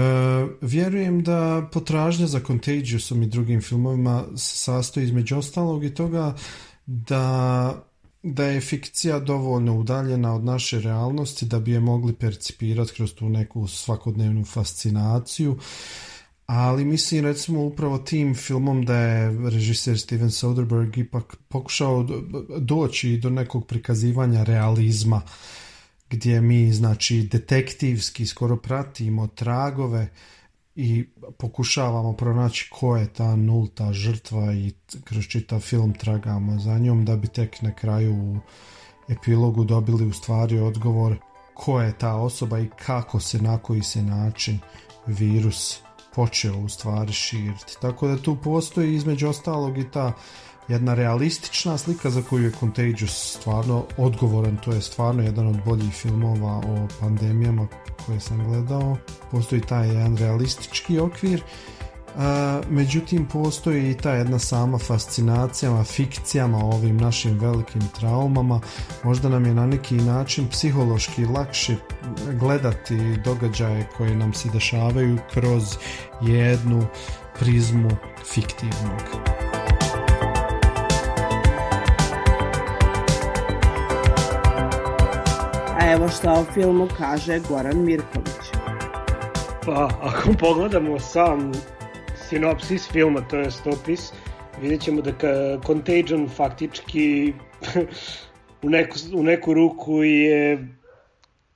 vjerujem 0.60 1.22
da 1.22 1.68
potražnja 1.72 2.26
za 2.26 2.40
Contagiosom 2.46 3.22
i 3.22 3.26
drugim 3.26 3.62
filmovima 3.62 4.24
sastoji 4.36 5.04
između 5.04 5.38
ostalog 5.38 5.84
i 5.84 5.94
toga 5.94 6.34
da 6.86 7.74
da 8.22 8.44
je 8.44 8.60
fikcija 8.60 9.18
dovoljno 9.18 9.78
udaljena 9.78 10.34
od 10.34 10.44
naše 10.44 10.80
realnosti 10.80 11.46
da 11.46 11.60
bi 11.60 11.72
je 11.72 11.80
mogli 11.80 12.12
percipirati 12.12 12.92
kroz 12.92 13.14
tu 13.14 13.28
neku 13.28 13.66
svakodnevnu 13.66 14.44
fascinaciju. 14.44 15.58
Ali 16.46 16.84
mislim 16.84 17.24
recimo 17.24 17.64
upravo 17.64 17.98
tim 17.98 18.34
filmom 18.34 18.84
da 18.84 18.96
je 18.96 19.50
režiser 19.50 19.98
Steven 19.98 20.30
Soderbergh 20.30 20.98
ipak 20.98 21.36
pokušao 21.48 22.06
doći 22.58 23.16
do 23.16 23.30
nekog 23.30 23.66
prikazivanja 23.66 24.42
realizma 24.42 25.22
gdje 26.10 26.40
mi 26.40 26.72
znači 26.72 27.28
detektivski 27.32 28.26
skoro 28.26 28.56
pratimo 28.56 29.26
tragove 29.26 30.08
i 30.76 31.04
pokušavamo 31.38 32.12
pronaći 32.12 32.68
ko 32.72 32.96
je 32.96 33.12
ta 33.12 33.36
nulta 33.36 33.92
žrtva 33.92 34.52
i 34.52 34.72
kroz 35.04 35.24
čitav 35.24 35.60
film 35.60 35.94
tragamo 35.94 36.58
za 36.58 36.78
njom 36.78 37.04
da 37.04 37.16
bi 37.16 37.28
tek 37.28 37.62
na 37.62 37.74
kraju 37.74 38.14
u 38.14 38.38
epilogu 39.08 39.64
dobili 39.64 40.06
u 40.06 40.12
stvari 40.12 40.58
odgovor 40.58 41.16
ko 41.54 41.80
je 41.80 41.98
ta 41.98 42.14
osoba 42.14 42.58
i 42.58 42.68
kako 42.84 43.20
se 43.20 43.42
na 43.42 43.58
koji 43.58 43.82
se 43.82 44.02
način 44.02 44.58
virus 45.06 45.80
počeo 46.14 46.58
u 46.58 46.68
stvari 46.68 47.12
širiti. 47.12 47.76
Tako 47.80 48.08
da 48.08 48.22
tu 48.22 48.36
postoji 48.36 48.94
između 48.94 49.28
ostalog 49.28 49.78
i 49.78 49.90
ta 49.90 50.12
jedna 50.70 50.94
realistična 50.94 51.78
slika 51.78 52.10
za 52.10 52.22
koju 52.22 52.44
je 52.44 52.52
Contagious 52.60 53.36
stvarno 53.38 53.84
odgovoran, 53.96 54.56
to 54.56 54.72
je 54.72 54.82
stvarno 54.82 55.22
jedan 55.22 55.46
od 55.46 55.64
boljih 55.64 55.92
filmova 55.92 56.56
o 56.56 56.88
pandemijama 57.00 57.66
koje 58.06 58.20
sam 58.20 58.44
gledao. 58.44 58.96
Postoji 59.30 59.60
taj 59.60 59.88
jedan 59.88 60.16
realistički 60.16 60.98
okvir, 60.98 61.42
a, 62.18 62.60
međutim 62.70 63.26
postoji 63.26 63.90
i 63.90 63.94
ta 63.94 64.10
jedna 64.10 64.38
sama 64.38 64.78
fascinacijama, 64.78 65.84
fikcijama 65.84 66.58
ovim 66.58 66.96
našim 66.96 67.38
velikim 67.38 67.82
traumama. 68.00 68.60
Možda 69.04 69.28
nam 69.28 69.46
je 69.46 69.54
na 69.54 69.66
neki 69.66 69.94
način 69.94 70.48
psihološki 70.48 71.24
lakše 71.24 71.76
gledati 72.40 73.16
događaje 73.24 73.88
koje 73.96 74.16
nam 74.16 74.34
se 74.34 74.48
dešavaju 74.48 75.18
kroz 75.32 75.76
jednu 76.20 76.86
prizmu 77.38 77.90
fiktivnog. 78.24 79.49
A 85.80 85.92
evo 85.92 86.08
šta 86.08 86.32
o 86.32 86.44
filmu 86.54 86.88
kaže 86.98 87.38
Goran 87.48 87.84
Mirković. 87.84 88.44
Pa, 89.66 89.88
ako 90.02 90.32
pogledamo 90.38 90.98
sam 91.00 91.52
sinopsis 92.28 92.88
filma, 92.92 93.20
to 93.28 93.36
je 93.36 93.50
stopis, 93.50 94.12
vidjet 94.62 94.80
ćemo 94.80 95.00
da 95.02 95.12
Contagion 95.66 96.28
faktički 96.28 97.32
u 98.62 98.70
neku, 98.70 98.98
u 99.14 99.22
neku 99.22 99.54
ruku 99.54 100.02
je 100.02 100.68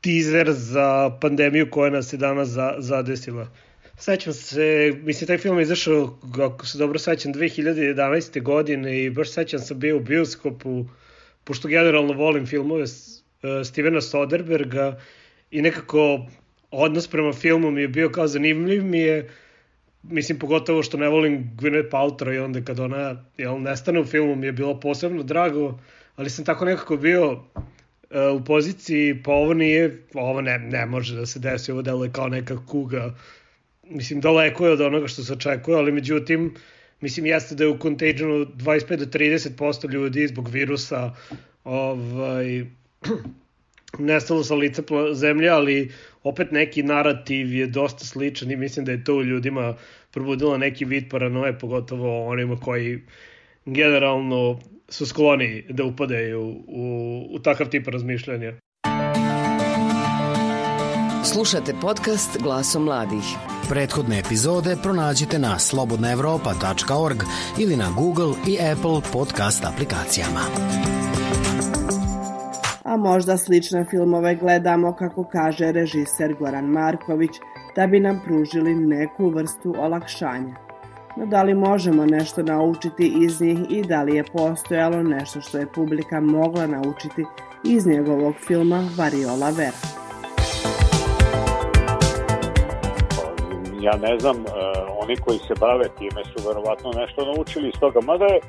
teaser 0.01 0.53
za 0.53 1.19
pandemiju 1.21 1.71
koja 1.71 1.91
nas 1.91 2.13
je 2.13 2.17
danas 2.17 2.49
za, 2.49 2.75
zadesila. 2.79 3.49
Sećam 3.97 4.33
se, 4.33 4.93
mislim, 5.03 5.27
taj 5.27 5.39
film 5.39 5.59
je 5.59 5.63
izašao, 5.63 6.19
ako 6.43 6.67
se 6.67 6.79
dobro 6.79 6.99
sećam, 6.99 7.35
2011. 7.35 8.43
godine 8.43 9.05
i 9.05 9.11
baš 9.11 9.31
sećam 9.31 9.61
sam 9.61 9.79
bio 9.79 9.97
u 9.97 10.01
bioskopu, 10.01 10.85
pošto 11.45 11.69
generalno 11.69 12.13
volim 12.13 12.47
filmove 12.47 12.87
Stevena 13.65 14.01
Soderberga 14.01 15.01
i 15.51 15.63
nekako 15.63 16.27
odnos 16.71 17.09
prema 17.09 17.33
filmu 17.33 17.71
mi 17.71 17.81
je 17.81 17.89
bio 17.89 18.09
kao 18.09 18.27
zanimljiv 18.27 18.85
mi 18.85 18.99
je 18.99 19.31
mislim 20.03 20.39
pogotovo 20.39 20.83
što 20.83 20.97
ne 20.97 21.09
volim 21.09 21.51
Gwyneth 21.57 21.91
Paltrow 21.91 22.35
i 22.35 22.39
onda 22.39 22.61
kad 22.61 22.81
ona 22.81 23.25
jel, 23.39 23.61
nestane 23.61 24.01
u 24.01 24.05
filmu 24.05 24.37
mi 24.37 24.47
je 24.47 24.53
bilo 24.53 24.81
posebno 24.81 25.23
drago 25.23 25.79
ali 26.17 26.31
sam 26.31 26.45
tako 26.45 26.65
nekako 26.65 26.97
bio 26.97 27.43
e, 28.11 28.29
u 28.29 28.45
poziciji, 28.45 29.23
pa 29.23 29.33
ovo 29.33 29.55
nije, 29.55 30.03
ovo 30.15 30.41
ne, 30.41 30.59
ne 30.59 30.87
može 30.87 31.17
da 31.17 31.27
se 31.27 31.39
desi, 31.39 31.73
ovo 31.73 31.83
deluje 31.83 32.13
kao 32.13 32.29
neka 32.29 32.67
kuga, 32.67 33.15
mislim, 33.83 34.21
daleko 34.21 34.67
je 34.67 34.73
od 34.73 34.81
onoga 34.81 35.09
što 35.09 35.23
se 35.23 35.33
očekuje, 35.33 35.77
ali 35.77 35.93
međutim, 35.93 36.55
mislim, 37.01 37.27
jeste 37.27 37.55
da 37.55 37.65
je 37.65 37.71
u 37.71 37.79
Contagionu 37.79 38.35
25 38.35 38.97
do 38.97 39.05
30% 39.05 39.91
ljudi 39.91 40.27
zbog 40.29 40.49
virusa 40.49 41.15
ovaj, 41.65 42.65
nestalo 43.99 44.45
sa 44.45 44.55
lica 44.55 44.83
zemlje, 45.15 45.49
ali 45.49 45.93
opet 46.23 46.51
neki 46.51 46.83
narativ 46.83 47.55
je 47.55 47.67
dosta 47.67 48.05
sličan 48.05 48.51
i 48.51 48.57
mislim 48.57 48.85
da 48.85 48.93
je 48.93 49.05
to 49.05 49.15
u 49.15 49.25
ljudima 49.25 49.75
probudilo 50.11 50.59
neki 50.59 50.85
vid 50.85 51.11
paranoje, 51.11 51.59
pogotovo 51.59 52.27
onima 52.27 52.57
koji 52.57 52.99
generalno 53.65 54.61
su 54.89 55.07
skloni 55.07 55.65
da 55.69 55.85
upadaju 55.85 56.43
u, 56.67 57.27
u 57.31 57.39
takav 57.39 57.69
tip 57.69 57.89
razmišljanja. 57.89 58.53
Slušate 61.25 61.75
podcast 61.81 62.39
Glasom 62.43 62.85
mladih. 62.85 63.25
Prethodne 63.69 64.19
epizode 64.19 64.77
pronađite 64.83 65.39
na 65.39 65.59
slobodnaevropa.org 65.59 67.23
ili 67.59 67.77
na 67.77 67.91
Google 67.97 68.35
i 68.49 68.59
Apple 68.73 69.01
podcast 69.13 69.65
aplikacijama. 69.65 70.41
Možda 72.97 73.37
slične 73.37 73.85
filmove 73.91 74.35
gledamo, 74.35 74.93
kako 74.93 75.25
kaže 75.25 75.73
režiser 75.73 76.35
Goran 76.39 76.65
Marković, 76.65 77.31
da 77.77 77.87
bi 77.87 78.01
nam 78.01 78.21
pružili 78.25 78.75
neku 78.75 79.29
vrstu 79.29 79.75
olakšanja. 79.79 80.55
No 81.17 81.27
da 81.27 81.43
li 81.43 81.55
možemo 81.55 82.07
nešto 82.07 82.43
naučiti 82.43 83.13
iz 83.25 83.41
njih 83.41 83.59
i 83.71 83.83
da 83.83 84.03
li 84.03 84.17
je 84.17 84.25
postojalo 84.25 85.03
nešto 85.03 85.41
što 85.41 85.59
je 85.59 85.73
publika 85.73 86.21
mogla 86.21 86.67
naučiti 86.67 87.25
iz 87.65 87.87
njegovog 87.87 88.35
filma 88.47 88.89
Variola 88.99 89.51
Vera? 89.51 90.05
Ja 93.81 93.97
ne 93.97 94.19
znam, 94.19 94.37
uh, 94.37 94.51
oni 95.03 95.17
koji 95.17 95.39
se 95.39 95.55
bave 95.61 95.89
time 95.99 96.25
su 96.25 96.49
verovatno 96.49 96.91
nešto 96.97 97.25
naučili 97.25 97.69
iz 97.69 97.81
toga. 97.81 98.01
Mada 98.01 98.25
je, 98.25 98.41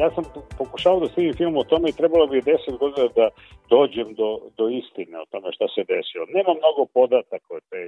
ja 0.00 0.10
sam 0.14 0.24
pokušao 0.58 1.00
da 1.00 1.06
snimim 1.06 1.34
film 1.34 1.56
o 1.56 1.64
tome 1.64 1.88
i 1.88 1.98
trebalo 2.00 2.26
bi 2.26 2.40
10 2.40 2.78
godina 2.78 3.08
da 3.16 3.28
dođem 3.70 4.14
do, 4.14 4.38
do 4.56 4.68
istine 4.68 5.20
o 5.20 5.26
tome 5.30 5.52
šta 5.52 5.66
se 5.74 5.80
desilo. 5.94 6.24
Nema 6.36 6.52
mnogo 6.60 6.82
podataka 6.94 7.50
o 7.50 7.60
te 7.70 7.78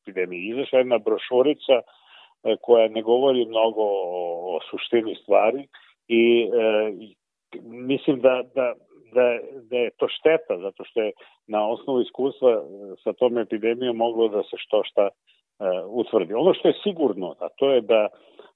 epidemiji. 0.00 0.48
Izašla 0.48 0.78
jedna 0.78 0.98
brošurica 0.98 1.76
E, 2.46 2.56
koja 2.60 2.88
ne 2.88 3.02
govori 3.02 3.44
mnogo 3.44 3.82
o, 3.82 4.58
suštini 4.70 5.14
stvari 5.22 5.68
i 6.08 6.42
e, 6.42 6.92
mislim 7.62 8.20
da, 8.20 8.42
da, 8.54 8.74
da, 9.14 9.38
da 9.70 9.76
je 9.76 9.90
to 9.90 10.08
šteta 10.08 10.58
zato 10.58 10.84
što 10.84 11.00
je 11.00 11.12
na 11.46 11.68
osnovu 11.68 12.00
iskustva 12.00 12.50
e, 12.50 12.60
sa 13.04 13.12
tom 13.12 13.38
epidemijom 13.38 13.96
moglo 13.96 14.28
da 14.28 14.42
se 14.42 14.56
što 14.56 14.82
šta 14.84 15.08
e, 15.08 15.10
utvrdi. 15.86 16.34
Ono 16.34 16.54
što 16.54 16.68
je 16.68 16.80
sigurno, 16.82 17.34
a 17.40 17.48
to 17.48 17.70
je 17.70 17.80
da 17.80 18.08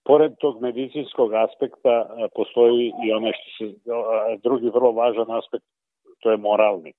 pored 0.05 0.33
tog 0.41 0.63
medicinskog 0.63 1.35
aspekta 1.35 1.95
e, 2.01 2.29
postoji 2.35 2.93
i 3.05 3.13
onaj 3.13 3.33
što 3.33 3.49
se, 3.59 3.75
drugi 4.43 4.71
vrlo 4.75 4.93
važan 4.93 5.31
aspekt, 5.31 5.65
to 6.21 6.31
je 6.31 6.37
moralni. 6.37 6.93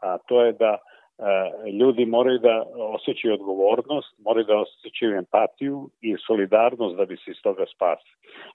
A 0.00 0.18
to 0.18 0.42
je 0.42 0.52
da 0.52 0.78
E, 1.18 1.70
ljudi 1.70 2.06
moraju 2.06 2.38
da 2.38 2.64
osjećaju 2.76 3.34
odgovornost, 3.34 4.18
moraju 4.18 4.46
da 4.46 4.58
osjećaju 4.58 5.16
empatiju 5.16 5.90
i 6.00 6.16
solidarnost 6.26 6.96
da 6.96 7.04
bi 7.04 7.16
se 7.16 7.30
iz 7.30 7.36
toga 7.42 7.64
spasi. 7.74 8.10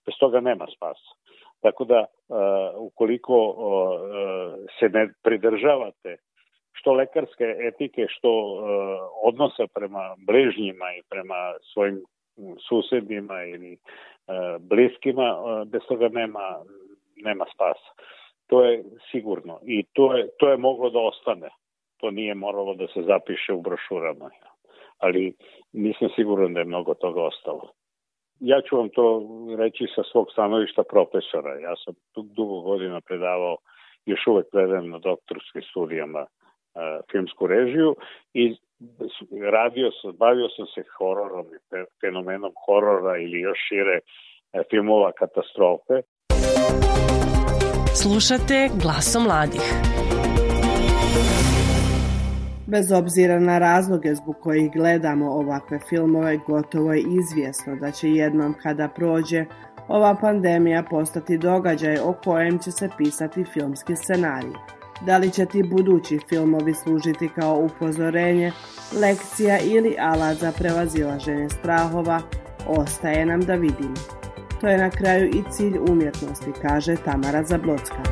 Bez 0.06 0.16
toga 0.20 0.40
nema 0.40 0.66
spasa. 0.76 1.12
Tako 1.60 1.86
da, 1.86 2.00
e, 2.00 2.06
ukoliko 2.78 3.56
se 4.80 4.90
ne 4.90 5.10
pridržavate 5.24 6.18
što 6.72 6.94
lekarske 6.94 7.56
etike, 7.60 8.06
što 8.10 8.32
odnosa 9.24 9.68
prema 9.74 10.16
bližnjima 10.28 10.86
i 10.98 11.04
prema 11.10 11.54
svojim 11.74 12.04
susedima 12.70 13.44
ili 13.44 13.78
bliskima, 14.60 15.38
bez 15.66 15.82
toga 15.88 16.10
nema, 16.10 16.64
nema 17.16 17.46
spasa. 17.54 17.92
To 18.48 18.66
je 18.66 18.84
sigurno 19.12 19.60
i 19.64 19.84
to 19.94 20.18
je, 20.18 20.30
to 20.40 20.50
je 20.50 20.58
moglo 20.58 20.90
da 20.90 21.00
ostane 21.00 21.50
to 22.00 22.12
nije 22.12 22.36
moralo 22.36 22.74
da 22.74 22.88
se 22.88 23.02
zapiše 23.02 23.54
u 23.54 23.62
brošurama. 23.62 24.30
Ali 24.98 25.34
nisam 25.74 26.10
siguran 26.16 26.54
da 26.54 26.60
je 26.60 26.66
mnogo 26.66 26.94
toga 26.94 27.22
ostalo. 27.24 27.72
Ja 28.40 28.62
ću 28.62 28.78
vam 28.78 28.90
to 28.90 29.28
reći 29.58 29.86
sa 29.96 30.04
svog 30.12 30.32
stanovišta 30.32 30.84
profesora. 30.84 31.60
Ja 31.60 31.76
sam 31.76 31.94
dugo 32.16 32.62
godina 32.62 33.02
predavao, 33.02 33.58
još 34.06 34.28
uvek 34.28 34.48
predajem 34.52 34.90
na 34.90 35.00
doktorskim 35.00 35.62
studijama 35.62 36.22
uh, 36.22 36.82
filmsku 37.12 37.48
režiju 37.48 37.96
i 38.34 38.56
radio 39.52 39.92
sam, 40.02 40.12
bavio 40.18 40.50
sam 40.56 40.66
se 40.74 40.82
hororom 40.98 41.46
i 41.46 41.58
fenomenom 42.02 42.54
horora 42.66 43.18
ili 43.18 43.40
još 43.40 43.60
šire 43.68 43.98
uh, 44.00 44.10
filmova 44.70 45.12
katastrofe. 45.12 45.96
Slušate 48.02 48.70
glasom 48.82 49.24
mladih. 49.24 49.66
Bez 52.68 52.92
obzira 52.92 53.40
na 53.40 53.60
razloge 53.60 54.16
zbog 54.16 54.36
kojih 54.42 54.72
gledamo 54.74 55.32
ovakve 55.32 55.80
filmove, 55.90 56.38
gotovo 56.48 56.94
je 56.94 57.04
izvjesno 57.22 57.76
da 57.76 57.92
će 57.92 58.08
jednom 58.10 58.56
kada 58.64 58.90
prođe 58.96 59.46
ova 59.88 60.16
pandemija 60.22 60.84
postati 60.90 61.38
događaj 61.38 61.98
o 61.98 62.14
kojem 62.24 62.60
će 62.60 62.72
se 62.72 62.90
pisati 62.98 63.46
filmski 63.54 63.96
scenarij. 63.96 64.79
Da 65.02 65.18
li 65.18 65.32
će 65.32 65.46
ti 65.46 65.64
budući 65.64 66.20
filmovi 66.30 66.74
služiti 66.74 67.30
kao 67.36 67.56
upozorenje, 67.56 68.52
lekcija 69.02 69.60
ili 69.60 69.96
alat 70.00 70.38
za 70.38 70.52
prevazilaženje 70.52 71.50
strahova, 71.50 72.22
ostaje 72.68 73.26
nam 73.26 73.42
da 73.42 73.56
vidimo. 73.56 73.96
To 74.62 74.68
je 74.68 74.78
na 74.78 74.90
kraju 74.90 75.30
i 75.30 75.44
cilj 75.52 75.78
umjetnosti, 75.90 76.52
kaže 76.62 76.96
Tamara 76.96 77.44
Zablocka. 77.44 78.04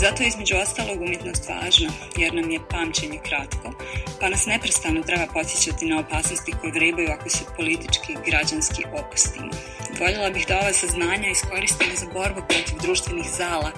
Zato 0.00 0.22
je 0.22 0.28
između 0.28 0.54
ostalog 0.62 1.00
umjetnost 1.02 1.48
važna, 1.48 1.90
jer 2.16 2.34
nam 2.34 2.50
je 2.50 2.60
pamćenje 2.70 3.18
kratko, 3.28 3.68
pa 4.20 4.28
nas 4.28 4.46
neprestano 4.46 5.02
treba 5.02 5.26
podsjećati 5.32 5.86
na 5.86 6.00
opasnosti 6.00 6.52
koje 6.60 6.72
vrebaju 6.72 7.08
ako 7.10 7.28
se 7.28 7.44
politički 7.56 8.12
i 8.12 8.30
građanski 8.30 8.82
opustimo. 9.00 9.50
Voljela 10.00 10.30
bih 10.30 10.44
da 10.48 10.58
ova 10.58 10.72
saznanja 10.72 11.28
iskoristimo 11.28 11.94
za 11.94 12.06
borbu 12.14 12.40
protiv 12.48 12.76
društvenih 12.82 13.26
zala, 13.38 13.70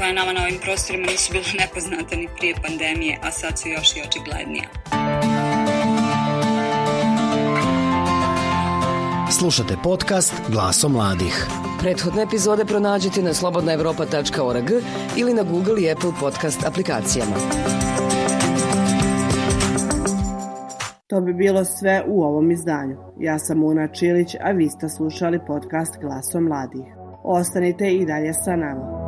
koja 0.00 0.12
nama 0.12 0.32
na 0.32 0.42
ovim 0.42 0.58
prostorima 0.64 1.06
nisu 1.06 1.32
bila 1.32 1.44
nepoznata 1.58 2.16
ni 2.16 2.28
prije 2.36 2.54
pandemije, 2.66 3.18
a 3.22 3.30
sad 3.30 3.58
su 3.58 3.68
još 3.68 3.96
i 3.96 4.02
očiglednija. 4.08 4.64
Slušate 9.38 9.74
podcast 9.82 10.34
Glaso 10.48 10.88
mladih. 10.88 11.46
Prethodne 11.80 12.22
epizode 12.22 12.64
pronađite 12.64 13.22
na 13.22 13.34
slobodnaevropa.org 13.34 14.70
ili 15.16 15.34
na 15.34 15.42
Google 15.42 15.82
i 15.82 15.90
Apple 15.90 16.12
podcast 16.20 16.66
aplikacijama. 16.66 17.36
To 21.06 21.20
bi 21.20 21.34
bilo 21.34 21.64
sve 21.64 22.04
u 22.06 22.22
ovom 22.22 22.50
izdanju. 22.50 22.96
Ja 23.18 23.38
sam 23.38 23.64
Una 23.64 23.88
Čilić, 23.88 24.34
a 24.40 24.50
vi 24.50 24.68
ste 24.68 24.88
slušali 24.88 25.40
podcast 25.46 25.94
Glaso 26.00 26.40
mladih. 26.40 26.86
Ostanite 27.24 27.90
i 27.90 28.06
dalje 28.06 28.32
sa 28.34 28.56
nama. 28.56 28.99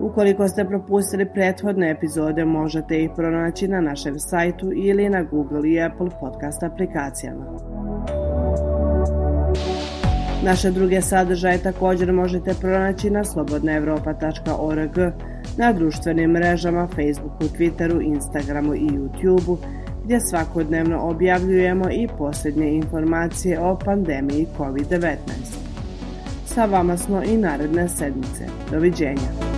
Ukoliko 0.00 0.48
ste 0.48 0.64
propustili 0.64 1.32
prethodne 1.32 1.90
epizode, 1.90 2.44
možete 2.44 3.02
ih 3.02 3.10
pronaći 3.16 3.68
na 3.68 3.80
našem 3.80 4.18
sajtu 4.18 4.70
ili 4.74 5.08
na 5.08 5.22
Google 5.22 5.70
i 5.70 5.82
Apple 5.82 6.08
podcast 6.20 6.62
aplikacijama. 6.62 7.44
Naše 10.44 10.70
druge 10.70 11.02
sadržaje 11.02 11.58
također 11.58 12.12
možete 12.12 12.54
pronaći 12.60 13.10
na 13.10 13.24
slobodnaevropa.org, 13.24 14.98
na 15.58 15.72
društvenim 15.72 16.30
mrežama 16.30 16.88
Facebooku, 16.88 17.44
Twitteru, 17.58 18.02
Instagramu 18.02 18.74
i 18.74 18.88
YouTubeu, 18.88 19.56
gdje 20.04 20.20
svakodnevno 20.20 20.98
objavljujemo 21.00 21.90
i 21.90 22.08
posljednje 22.18 22.68
informacije 22.68 23.60
o 23.60 23.78
pandemiji 23.84 24.46
COVID-19. 24.58 25.16
Sa 26.46 26.64
vama 26.64 26.96
smo 26.96 27.22
i 27.22 27.36
naredne 27.36 27.88
sedmice. 27.88 28.44
Doviđenja. 28.70 29.49